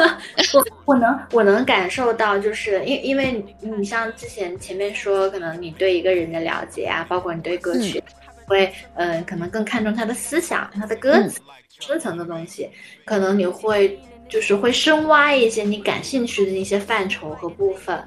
[0.52, 8.02] 我我能我能感受到，就是因因为你像之前前面说，可能你对一个人的了解啊，包括你对歌曲，
[8.46, 11.40] 会嗯，可能更看重他的思想、他的歌词
[11.80, 12.68] 深层的东西，
[13.04, 13.98] 可能你会
[14.28, 17.98] 就是会深挖一些你感兴趣的那些范畴和部分，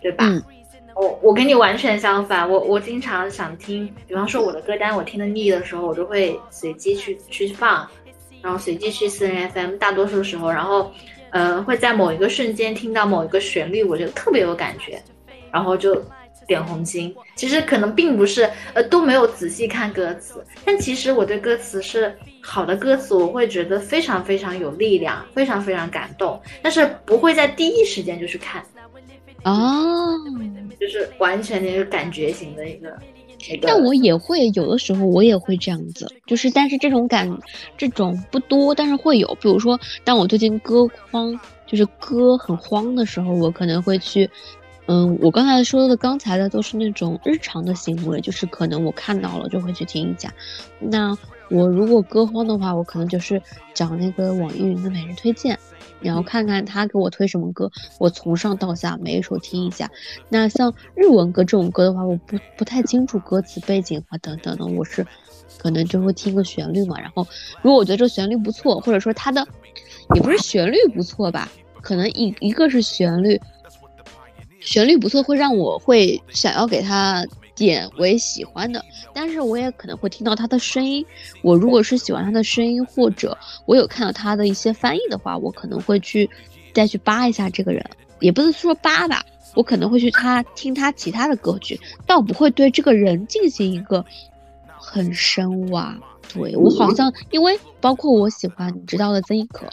[0.00, 0.24] 对吧？
[0.96, 7.88] 我我跟你完全相反，我我经常想听，比方说我的歌单我听的腻的时候，我都会随机去去放，
[8.40, 10.92] 然后随机去私人 FM，大多数时候，然后，
[11.30, 15.02] 呃，会在某一个瞬间听到某一个旋律，我觉得特别有感觉，
[15.50, 16.00] 然后就
[16.46, 17.14] 点红心。
[17.34, 28.64] 其实可能并不是，呃，都没有仔细看歌词，但其实我对歌词是好的歌词，我会觉得非常非常有力量，非常非常感动，但是不会在第一时间就去看。
[29.44, 30.18] 哦，
[30.80, 32.96] 就是完全的一个感觉型的一个，
[33.60, 37.30] 但我也会有的时候我也会这样子，就是但是这种感
[37.76, 44.28] 这种不多，但是会有，比如说当我最近歌荒，就是歌很荒的时候，我可能会去，
[44.86, 50.32] 嗯，我刚才说的刚才的都是那种日常的行为，就是可能我看到了就会去听一下，
[50.78, 51.16] 那
[51.50, 53.40] 我如果歌荒的话，我可能就是
[53.74, 55.58] 找那个网易云的每日推荐。
[56.04, 59.90] 然后看看他给我推什么歌，我从上到下每一首听一下。
[60.28, 65.06] 那像日文歌这种歌的话，我不不太清楚歌词背景啊等等的，我是
[65.58, 67.00] 可能就会听个旋律嘛。
[67.00, 67.26] 然后
[67.62, 69.46] 如果我觉得这个旋律不错，或者说它的
[70.14, 71.50] 也不是旋律不错吧，
[71.80, 73.40] 可能一一个是旋律，
[74.60, 77.26] 旋律不错会让我会想要给他。
[77.54, 81.04] 点为喜欢的，但是我也可能会听到他的声音。
[81.42, 83.36] 我如果是喜欢他的声音，或者
[83.66, 86.28] 我有看到他的一些翻译的话，我可能会去
[86.72, 87.84] 再去扒一下这个人，
[88.20, 89.24] 也不是说扒吧，
[89.54, 94.04] 我可能会去他听他其他的歌曲，倒不会对这个人进行一个
[94.66, 95.96] 很深挖。
[96.32, 99.66] 对我好像，因为包括我喜欢你知道的曾轶可，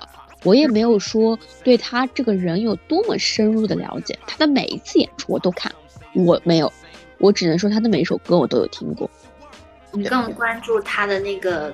[0.43, 4.19] 我也没有说对他这个人有多么深入的了解。
[4.27, 5.71] 他的每一次演出我都看，
[6.13, 6.71] 我没有。
[7.21, 9.09] 我只能说他的每一首歌我都有听过。
[9.93, 11.73] 你更关注他的那个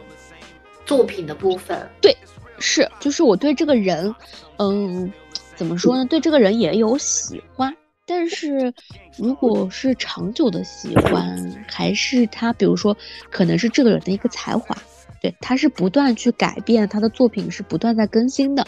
[0.86, 1.88] 作品的部分？
[2.02, 2.16] 对，
[2.60, 4.14] 是，就是我对这个人，
[4.58, 5.12] 嗯，
[5.56, 6.06] 怎么说呢？
[6.06, 7.76] 对这个人也有喜欢，
[8.06, 8.74] 但是
[9.18, 12.98] 如果是长久的喜欢，还是他，比如说，
[13.30, 14.76] 可能是这个人的一个才华，
[15.22, 18.66] 对，他是不断去改变，他的作品是不断在更新的，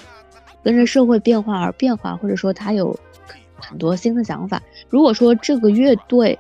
[0.64, 2.96] 跟着社会变化而变化，或者说他有
[3.56, 4.62] 很多新的想法。
[4.90, 6.38] 如果说这个乐队，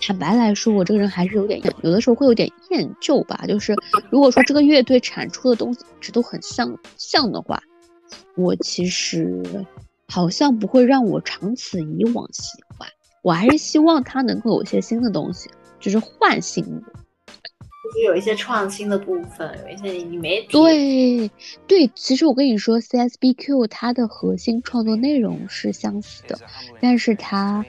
[0.00, 3.44] 坦白来说，我这个人还是有点有的时候会有点厌旧吧。
[3.46, 3.74] 就是
[4.10, 7.62] 如果说这个乐队产出的东西一直都很像像的话，
[8.36, 9.42] 我其实。
[10.10, 12.88] 好像不会让我长此以往喜欢，
[13.20, 17.00] 我还是希望他能够有一些新的东西，就是唤醒我，
[17.88, 21.30] 就是有一些创新的部分，有一些你没对
[21.66, 21.90] 对。
[21.94, 26.38] 其实我跟你说，CSBQ 它的核心创作内容是相似的，
[26.80, 27.64] 但是它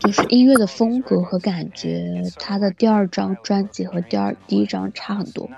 [0.00, 5.48] 就是音乐的风格和感觉，它的第二张专辑和第二第一张差很多，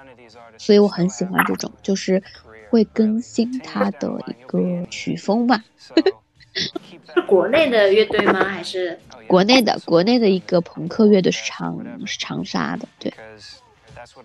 [0.59, 2.23] 所以我很喜欢这种，就是。
[2.71, 5.65] 会更新它的一个曲风吧？
[6.53, 8.45] 是国内的乐队吗？
[8.45, 9.81] 还是国内的？
[9.87, 12.87] 国内的一个朋克乐队是长是长沙的。
[12.99, 13.11] 对，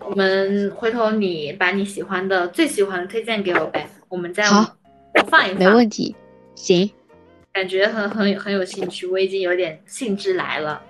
[0.00, 4.76] 我们回头你把你喜欢的最喜欢的推荐给我呗，我们再好
[5.28, 5.58] 放一放。
[5.58, 6.14] 没问题，
[6.54, 6.90] 行。
[7.52, 10.82] 感觉很很很有兴趣，我已经有点兴致来了。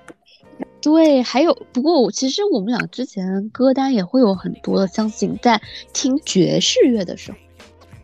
[0.80, 5.60] 对，还有不过我其实我们俩之前歌单也会有很多的，相信在
[5.92, 7.38] 听爵士乐的时候。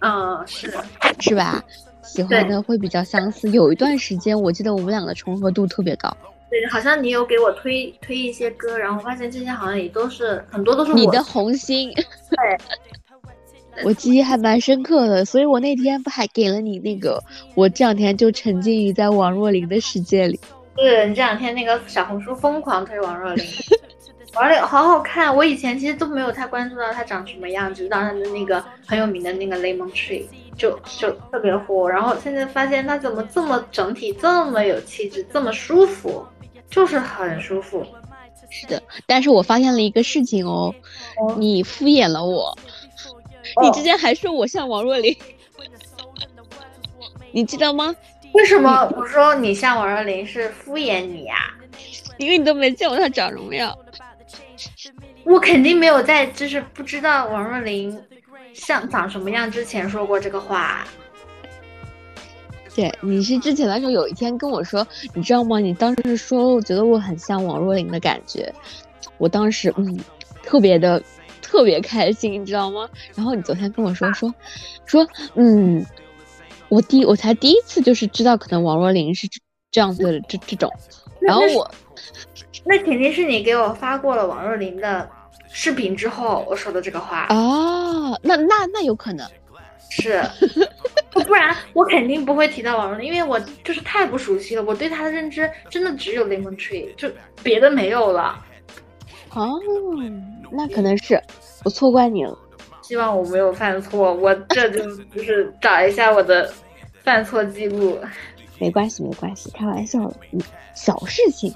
[0.00, 0.72] 嗯，是
[1.20, 1.62] 是吧？
[2.02, 3.48] 喜欢的会比较相似。
[3.50, 6.14] 有一段时间，我记得我们俩的重合度特别高。
[6.50, 11.92] 对，好像你有给我推推一些歌，然后发现这些好像也都是很多都是你的红心。
[11.92, 12.58] 对，
[13.84, 17.22] 我记忆还蛮深刻的，所以我那天不还给了你那个？
[17.54, 20.38] 我这两天就沉浸于在王若琳的世界里。
[20.74, 23.44] 对你这两天那个小红书疯狂推王若琳。
[24.34, 30.24] 王若琳好好看，我以前其实都没有太关注到她长什么样，只知道她的那个很有名的那个 Lemon Tree
[30.56, 36.24] 就就特别火，然后现在发现她怎么这么整体这么有气质，这么舒服，
[36.70, 37.84] 就是很舒服。
[38.48, 40.74] 是的，但是我发现了一个事情哦，
[41.36, 42.56] 你敷衍了我，
[43.62, 45.16] 你之前还说我像王若琳，
[47.32, 47.94] 你知道吗？
[48.32, 51.54] 为什么我说你像王若琳是敷衍你呀？
[52.16, 53.76] 因为你都没见过她长什么样。
[55.24, 58.00] 我肯定没有在就是不知道王若琳
[58.52, 60.86] 像长什么样之前说过这个话。
[62.74, 65.58] 对，你是之前的时候有一天跟我说，你知道吗？
[65.58, 68.52] 你当时说我觉得我很像王若琳的感觉，
[69.18, 69.98] 我当时嗯
[70.42, 71.02] 特别的
[71.42, 72.88] 特别开心，你知道吗？
[73.14, 74.32] 然后你昨天跟我说说
[74.86, 75.84] 说嗯，
[76.68, 79.28] 我第我才第一次就是知道可能王若琳是
[79.70, 80.72] 这样子的这这种，
[81.20, 81.70] 然后我。
[82.64, 85.08] 那肯定是你给我发过了王若琳的
[85.50, 89.26] 视频之后，我说的这个话哦，那那那有可能
[89.90, 90.22] 是，
[91.26, 97.10] 不然我肯定不会提到王若琳，因为我就是太不熟悉了，我对她的认知真的只有 Lemon Tree，就
[97.42, 98.42] 别的没有了。
[99.34, 99.60] 哦，
[100.50, 101.20] 那可能是
[101.64, 102.38] 我错怪你了，
[102.82, 106.50] 希望我没有犯错，我这就就是找一下我的
[107.02, 107.98] 犯错记录。
[108.58, 110.40] 没关系，没关系，开玩笑的，嗯，
[110.74, 111.52] 小事情。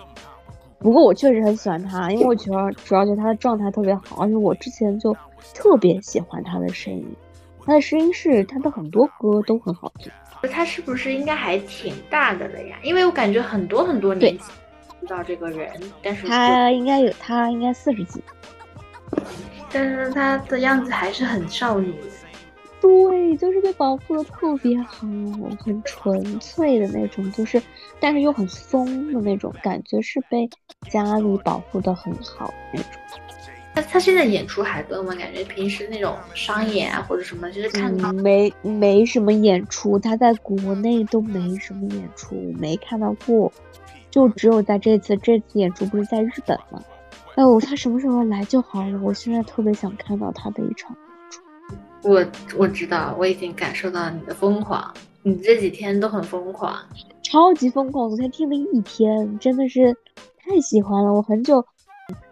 [0.78, 5.16] 不过我确实很喜欢他，因为我觉得主要觉得他的状态特别好，而且我之前就
[5.54, 7.16] 特别喜欢他的声音，
[7.64, 10.12] 他的声音是他的很多歌都很好听。
[10.50, 12.76] 他是不是应该还挺大的了呀？
[12.82, 14.36] 因为我感觉很多很多年
[15.00, 15.70] 知道这个人，
[16.02, 18.22] 但是他应该有他应该四十几，
[19.72, 21.94] 但是他的样子还是很少女。
[22.82, 25.06] 对，就是被保护的特别好，
[25.58, 27.62] 很纯粹的那种，就是，
[27.98, 30.46] 但是又很松的那种感觉，是被
[30.90, 32.90] 家里保护的很好那种。
[33.74, 35.14] 他他现在演出还多吗？
[35.16, 43.52] 感觉平时那种商演啊或者什么，就是看到没没什么演出，他在国内都没什么演出，没看到过，
[44.10, 46.80] 就只有在这次这次演出不是在日本吗？
[47.34, 51.42] 哎呦，他什么时候来就好了，我现在特别想看到他的一场演出。
[52.08, 52.24] 我
[52.56, 54.94] 我知道，我已经感受到你的疯狂，
[55.24, 56.72] 你这几天都很疯狂，
[57.22, 58.08] 超级疯狂。
[58.08, 59.92] 昨天听了一天，真的是
[60.38, 61.12] 太喜欢了。
[61.12, 61.66] 我很久，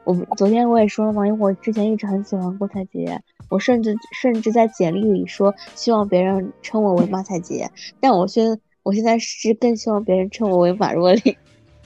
[0.04, 7.70] 我昨天我也说了嘛，因为我之前一直很喜欢郭采洁，我甚至甚至在简历里说希望别人称我为马采洁，
[8.00, 11.36] 但我现我现在是更希望别人称我为马若琳。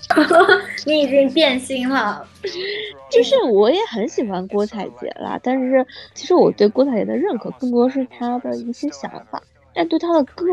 [0.85, 2.27] 你已经变心了，
[3.11, 5.85] 就是我也很喜欢郭采洁啦，但是
[6.15, 9.43] 其实我对郭采洁的认可更多是她的一些想法，
[9.77, 10.45] 但对他的歌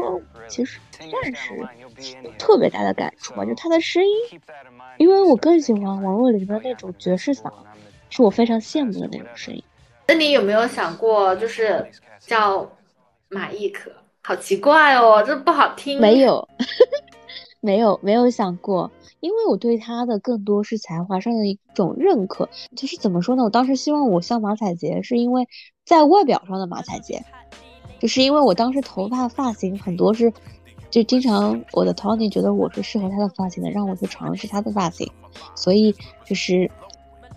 [0.50, 1.68] 其实不算是
[2.38, 4.42] 特别大的感触吧，就他的声音，
[4.98, 7.50] 因为我更喜欢王若琳的那种爵士嗓，
[8.10, 9.64] 是我非常羡慕的那种声音。
[10.10, 11.90] 那你有没有想过，就是
[12.20, 12.70] 叫
[13.30, 13.90] 马亦可？
[14.22, 16.00] 好奇怪哦，这不好听。
[16.02, 16.46] 没有。
[17.62, 18.92] 没有没有想过，
[19.22, 22.50] 因为我对他的更多是才华上的一种认可。
[22.76, 23.44] 就是怎么说呢？
[23.46, 25.48] 我当时希望我像马彩杰，是因为
[25.86, 27.24] 在外表上的马彩杰，
[28.04, 30.30] 就是因为我当时头发发型很多是，
[30.90, 35.10] 就经常我的 Tony 觉得我是适合他的发型的，让我去尝试他的发型，
[35.56, 36.70] 所以就是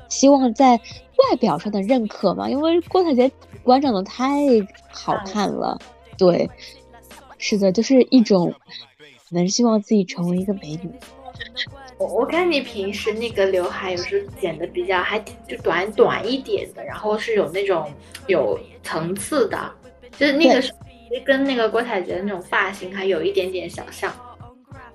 [0.09, 2.51] 希望在外表上的认可嘛。
[2.51, 3.31] 因为郭采洁
[3.63, 4.27] 馆长的太
[4.91, 5.79] 好看了，
[6.19, 6.51] 对，
[7.39, 8.53] 是的，就是一种。
[9.31, 10.89] 能希望自己成为一个美女。
[11.99, 17.91] 我我看你平时那个刘海有时剪的比较还就短短一点的，然后是有那种
[18.29, 19.59] 有层次的，
[20.19, 20.73] 就是那个是
[21.25, 24.13] 跟那个郭采洁的那种发型还有一点点小像。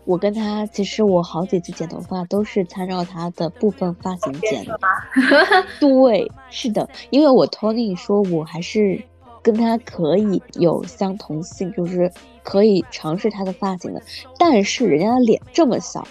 [0.06, 4.80] 我跟她其实我好几次剪头发都是参照她的部分发型剪的。
[5.80, 9.02] 对，是的， 因为我 Tony 说我还是。
[9.44, 12.12] 跟他可以有相同性，就是
[12.44, 14.00] 可以尝试他的发型的。
[14.38, 16.08] 但是人家的脸这么小，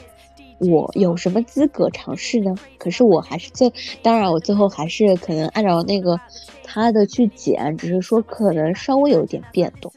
[0.58, 2.52] 我有什么资格尝试呢？
[2.76, 3.72] 可是我还是最，
[4.02, 6.18] 当然我最后还是可能按照那个
[6.72, 9.92] 他的去剪，只是说可能稍微有点变动。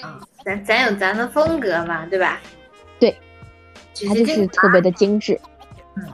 [0.00, 2.40] 啊，咱咱有咱的风格嘛，对吧？
[3.00, 3.16] 对，
[4.06, 5.40] 他就是特别的精致。
[5.96, 6.04] 嗯，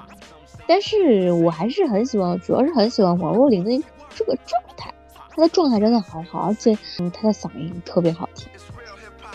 [0.67, 4.91] 但是我还是很喜欢，主要是很喜欢王若琳的这个状态。
[5.29, 8.49] 她的状态真的好好，而且嗯，他的嗓音特别好听，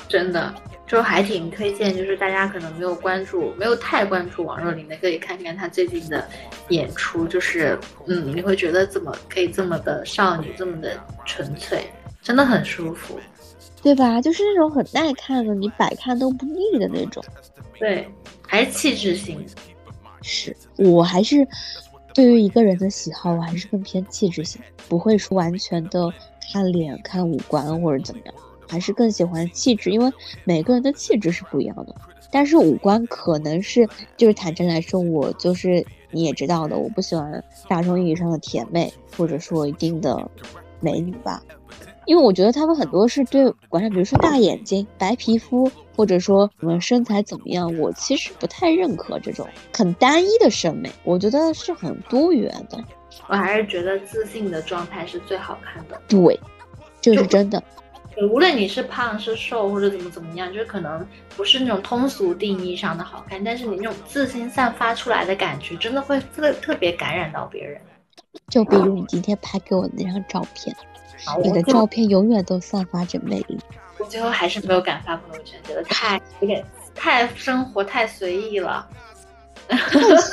[0.07, 0.53] 真的
[0.87, 1.95] 就还挺推荐。
[1.95, 6.27] 就是大家可能没有关注，没有太关注王若琳的，可以看看她最近的
[6.69, 7.27] 演出。
[7.27, 11.85] 就是嗯，你会觉得怎么可以这么的少女，这么的纯粹，
[12.21, 13.19] 真的很舒服，
[13.81, 14.21] 对吧？
[14.21, 17.23] 就是那种很耐看的，你百看都不腻的那种。
[17.79, 18.07] 对，
[18.47, 19.45] 还是气质型。
[20.21, 21.47] 是我还是。
[22.13, 26.09] 对于一个人的喜好，我还是更偏气质型，不会说完全的
[26.49, 28.33] 看脸、看五官或者怎么样，
[28.67, 30.11] 还是更喜欢气质，因为
[30.43, 31.95] 每个人的气质是不一样的。
[32.31, 33.87] 但是五官可能是，
[34.17, 40.29] 就是坦诚来说，我就是你也知道的，我不喜欢大众意义上的甜美，或者说一定的
[40.81, 41.41] 美女吧。
[42.05, 50.91] 因为我觉得他们很多是对观众，比如说大眼睛、白皮肤，或者说什么身材怎么样，我其实不太认可这种很单一的审美。
[51.03, 52.83] 我觉得是很多元的。
[53.27, 55.99] 我还是觉得自信的状态是最好看的。
[56.07, 56.39] 对，
[57.01, 57.63] 这是真的。
[58.31, 61.05] 无论你是胖是瘦或者怎么怎么样，就是可能
[61.35, 67.79] 不是那种通俗定义上的好看，但是你那种自信散发出来的感觉，真的会特特别感染到别人。
[68.49, 70.75] 就比如你今天拍给我的那张照片。
[71.41, 73.57] 你的照片永远都散发着魅力。
[73.97, 76.63] 我最后还是没有敢发朋友圈，觉得太有点
[76.93, 78.87] 太生活太随意了。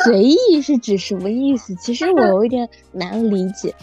[0.05, 1.75] 随意是指什么意思？
[1.77, 3.75] 其实我有一点难理解。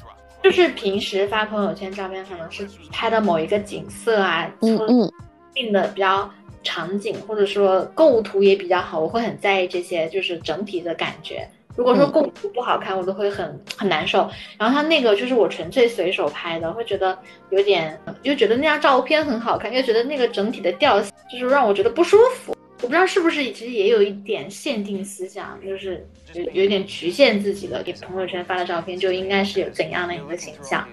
[0.42, 5.12] 就是平时发朋友圈照片，可能是拍的某一个景色啊，嗯嗯，
[5.54, 6.30] 定的比较
[6.64, 11.48] 场景，或者说构图也比较好，我会很在意这些，就是整体的感觉。
[11.76, 14.30] 如果说构图不好看，我都会很很难受。
[14.58, 17.18] 然后他那个就是我纯粹随手拍的，会觉得
[17.52, 22.56] 有点，又觉得那张照片很好看，又觉得那个整体的调性就是让我觉得不舒服。
[22.82, 30.88] 我不知道是不是其实也有一点限定思想，就是有有点局限自己的，给朋友圈发的照片就应该是有怎样的一个形象。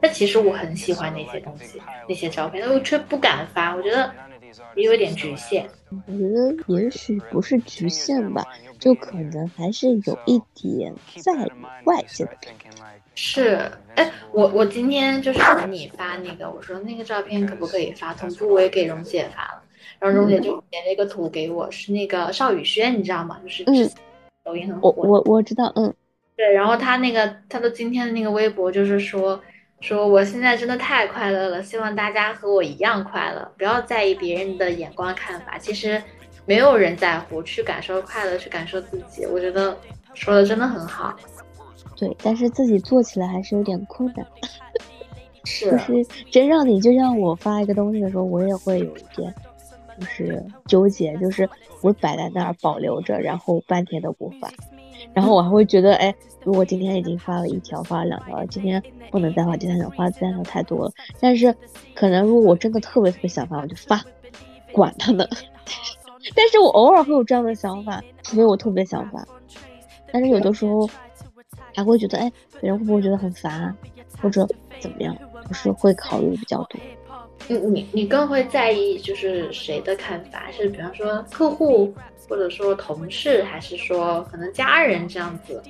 [0.00, 4.12] 但其实我很喜欢那些东西，那些照片，但我却不敢发，我觉得
[4.76, 5.68] 也有点局限。
[5.90, 8.44] 我觉得也许不是局限吧。
[8.78, 10.92] 就可能还是有一点
[11.22, 11.32] 在
[11.84, 12.84] 外界的评价。
[13.14, 18.12] 是，哎，我我今天就是给你发那个，我说那个照片可不可以发？
[18.14, 19.62] 同步我也给蓉姐发了，
[20.02, 23.38] 然后蓉姐就截了一个图给我，是那个邵宇轩，你知道吗？
[23.42, 23.90] 就是嗯，
[24.44, 24.92] 抖音很火。
[24.96, 25.94] 我我我知道，嗯，
[26.36, 29.40] 对，然后他那个他的今天的那个微博就是说
[29.80, 35.56] 说我现在真的太快乐了，希望大家和我一样快乐，不要在意别人的眼光看法。
[35.58, 36.02] 其实。
[36.44, 39.24] 没有人在乎，去感受快乐，去感受自己。
[39.26, 39.78] 我觉得
[40.12, 41.14] 说的真的很好。
[41.96, 44.26] 对，但是自己做起来还是有点困难。
[45.46, 49.32] 是，就是真让你就像我发一个东西的时候，我也会有一点，
[49.98, 51.48] 就是纠结，就是
[51.82, 54.50] 我摆在那儿保留着，然后半天都不发，
[55.14, 56.14] 然后我还会觉得，哎，
[56.44, 60.92] 如果今天已经发了一条，发了两条，今天不能再发第三条，发第三条太多了。
[61.20, 61.54] 但是
[61.94, 64.02] 可能如果我真的特别特别想发，我就发，
[64.72, 65.26] 管他呢。
[66.36, 69.26] 但是我偶尔会有这样的想法，除非我特别想发。
[70.12, 70.88] 但是有的时候
[71.74, 73.76] 还会觉得，哎，别人会不会觉得很烦，
[74.20, 74.46] 或者
[74.80, 75.16] 怎么样？
[75.48, 76.80] 就是会考虑比较多。
[77.48, 80.50] 你你你更会在意就是谁的看法？
[80.50, 81.94] 是比方说客户，
[82.28, 85.62] 或者说同事，还是说可能家人这样子？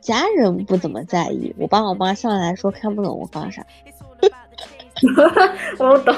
[0.00, 3.64] 家人不怎么在意，我爸我妈上来说看不懂我发啥。
[5.78, 6.14] 我懂，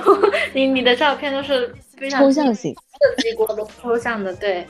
[0.52, 4.66] 你你的照片都是非常抽象型，设计过的抽象的，对。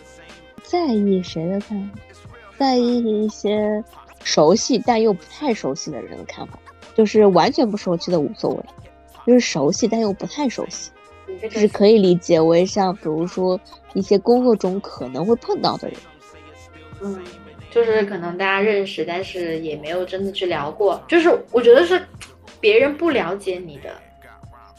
[0.63, 1.99] 在意谁的看法？
[2.57, 3.83] 在意一些
[4.23, 6.59] 熟悉但又不太熟悉的人的看法，
[6.95, 8.65] 就是完全不熟悉的无所谓，
[9.27, 10.91] 就是熟悉但又不太熟悉，
[11.43, 13.59] 就是可以理解为像比如说
[13.95, 15.97] 一些工作中可能会碰到的人。
[17.01, 17.23] 嗯，
[17.71, 21.03] 就是可能大家认识，但是也没有真的去聊过。
[21.09, 22.01] 就是我觉得是
[22.61, 23.91] 别人不了解你的，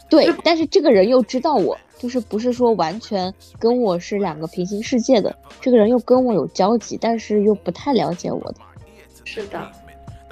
[0.10, 5.36] 对，但是这个人又知道我，就是不是说完全跟我是两个平行世界的。
[5.62, 8.56] 这个人又跟我有交集，但是又不太了解我的。
[9.24, 9.72] 是的，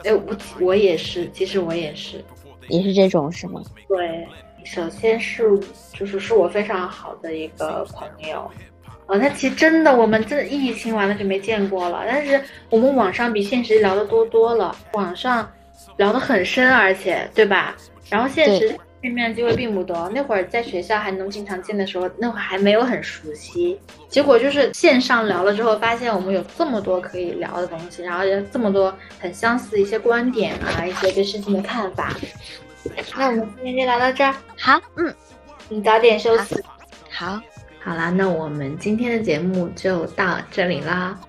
[0.03, 2.23] 哎，我我也是，其实我也是，
[2.67, 3.61] 也是这种是吗？
[3.87, 4.27] 对，
[4.63, 5.59] 首先是
[5.93, 8.49] 就是是我非常好的一个朋友。
[9.05, 12.03] 哦，那其实真的，我们这疫情完了就没见过了。
[12.07, 15.51] 但是我们网上比现实聊的多多了，网上
[15.97, 17.75] 聊得很深，而且对吧？
[18.09, 20.09] 然后现实见面机会并不多。
[20.15, 23.77] 那会儿在学校还能经常见的时候，那会儿还没有很熟悉。
[24.07, 32.15] 结果就是线上聊了之后，发现我们有这么多可以聊的东西，然后有这么多很相似的一些观点啊，一些对事情的看法。
[33.17, 34.33] 那我们今天就聊到这儿。
[34.57, 35.13] 好，嗯，
[35.67, 36.55] 你早点休息。
[37.11, 37.39] 好。
[37.85, 41.19] 好啦，那我们今天的节目就到这里啦。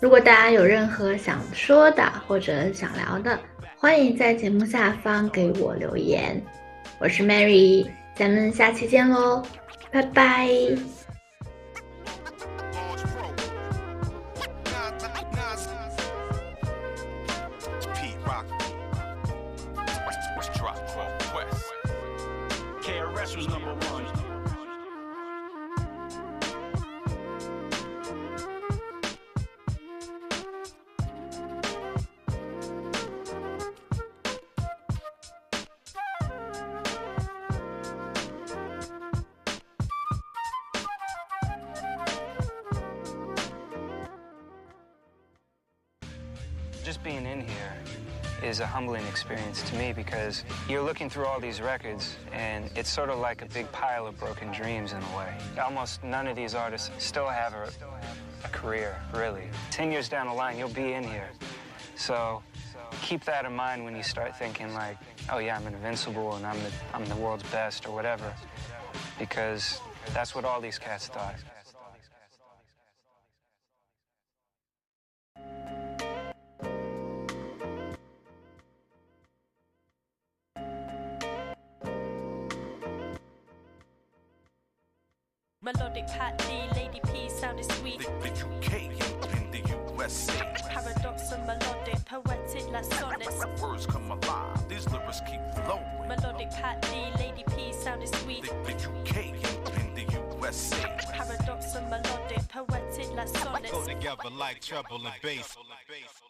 [0.00, 3.38] 如果大家有任何想说的或者想聊的，
[3.76, 6.42] 欢迎在节目下方给我留言。
[7.02, 9.44] 我是 Mary，咱们下期见喽，
[9.90, 10.48] 拜拜。
[48.42, 53.08] Is a humbling experience to me because you're looking through all these records and it's sort
[53.08, 55.34] of like a big pile of broken dreams in a way.
[55.62, 57.70] Almost none of these artists still have a,
[58.44, 59.44] a career, really.
[59.70, 61.30] 10 years down the line, you'll be in here.
[61.94, 62.42] So
[63.00, 64.98] keep that in mind when you start thinking like,
[65.30, 68.32] oh yeah, I'm invincible and I'm the, I'm the world's best or whatever.
[69.18, 69.80] Because
[70.12, 71.36] that's what all these cats thought.
[85.64, 86.44] Melodic Pat D,
[86.74, 88.00] Lady P sounded sweet.
[88.00, 89.21] The, the UK
[90.02, 90.52] in the USA.
[90.68, 93.62] Paradox and melodic, poetic like sonnets.
[93.62, 95.84] Words come alive, these lyrics keep flowing.
[96.08, 96.88] Melodic Pat D,
[97.18, 98.42] Lady P sounded sweet.
[98.42, 99.26] The, the UK
[99.78, 100.76] in the USA.
[101.12, 103.70] Paradox and melodic, poetic like sonnets.
[103.70, 105.56] Go together like treble and bass.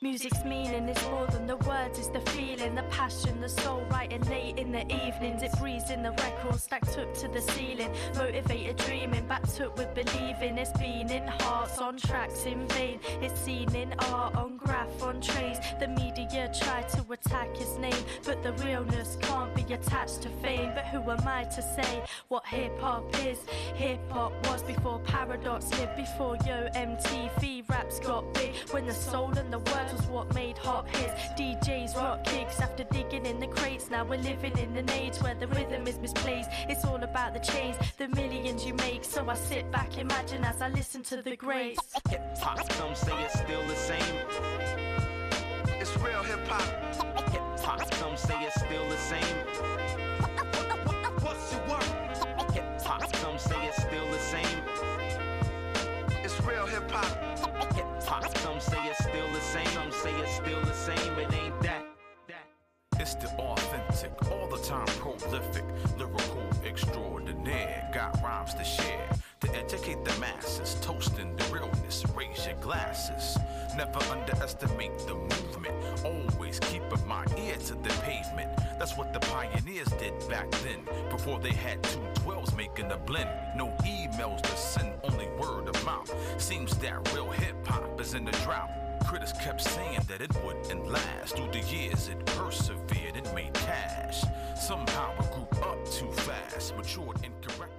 [0.01, 4.23] Music's meaning is more than the words, it's the feeling, the passion, the soul writing
[4.23, 5.43] late in the evenings.
[5.43, 7.93] It breathes in the record, stacked up to the ceiling.
[8.17, 10.59] Motivated dreaming, backed up with believing.
[10.59, 12.99] It's been in hearts, on tracks in vain.
[13.21, 15.59] It's seen in art, on graph, on trays.
[15.81, 20.73] The media try to attack his name, but the realness can't be attached to fame.
[20.75, 23.39] But who am I to say what hip hop is?
[23.75, 28.55] Hip hop was before Paradox lived, before Yo MTV raps got big.
[28.71, 31.15] When the soul and the words was what made hot hits.
[31.39, 33.91] DJs rock kicks after digging in the crates.
[33.91, 36.51] Now we're living in an age where the rhythm is misplaced.
[36.69, 39.05] It's all about the chains, the millions you make.
[39.05, 41.81] So I sit back, imagine as I listen to the greats.
[42.09, 44.17] Hip hop, some say it's still the same.
[45.79, 46.63] It's real hip hop.
[47.33, 49.37] Hip hop, some say it's still the same.
[51.21, 51.85] What's your word?
[52.55, 54.59] Hip hop, some say it's still the same.
[56.25, 57.75] It's real hip hop.
[57.75, 59.67] Hip hop, some say it's still the same.
[59.67, 61.19] Some say it's still the same.
[61.19, 61.85] It ain't that.
[62.99, 65.65] It's the authentic, all the time prolific,
[65.99, 67.91] lyrical extraordinaire.
[67.93, 69.11] Got rhymes to share
[69.43, 72.05] to educate the masses, toasting the realness.
[72.17, 73.37] Raise your glasses.
[73.77, 75.75] Never underestimate the movement.
[76.05, 76.83] Always keep
[77.13, 78.51] my ear to the pavement.
[78.79, 80.81] That's what the pioneers did back then.
[81.11, 83.29] Before they had two twelves making a blend.
[83.55, 86.11] No emails to send, only word of mouth.
[86.39, 88.71] Seems that real hip hop is in the drought.
[89.07, 91.37] Critics kept saying that it wouldn't last.
[91.37, 94.25] Through the years, it persevered and made cash.
[94.57, 97.72] Somehow it grew up too fast, matured incorrect.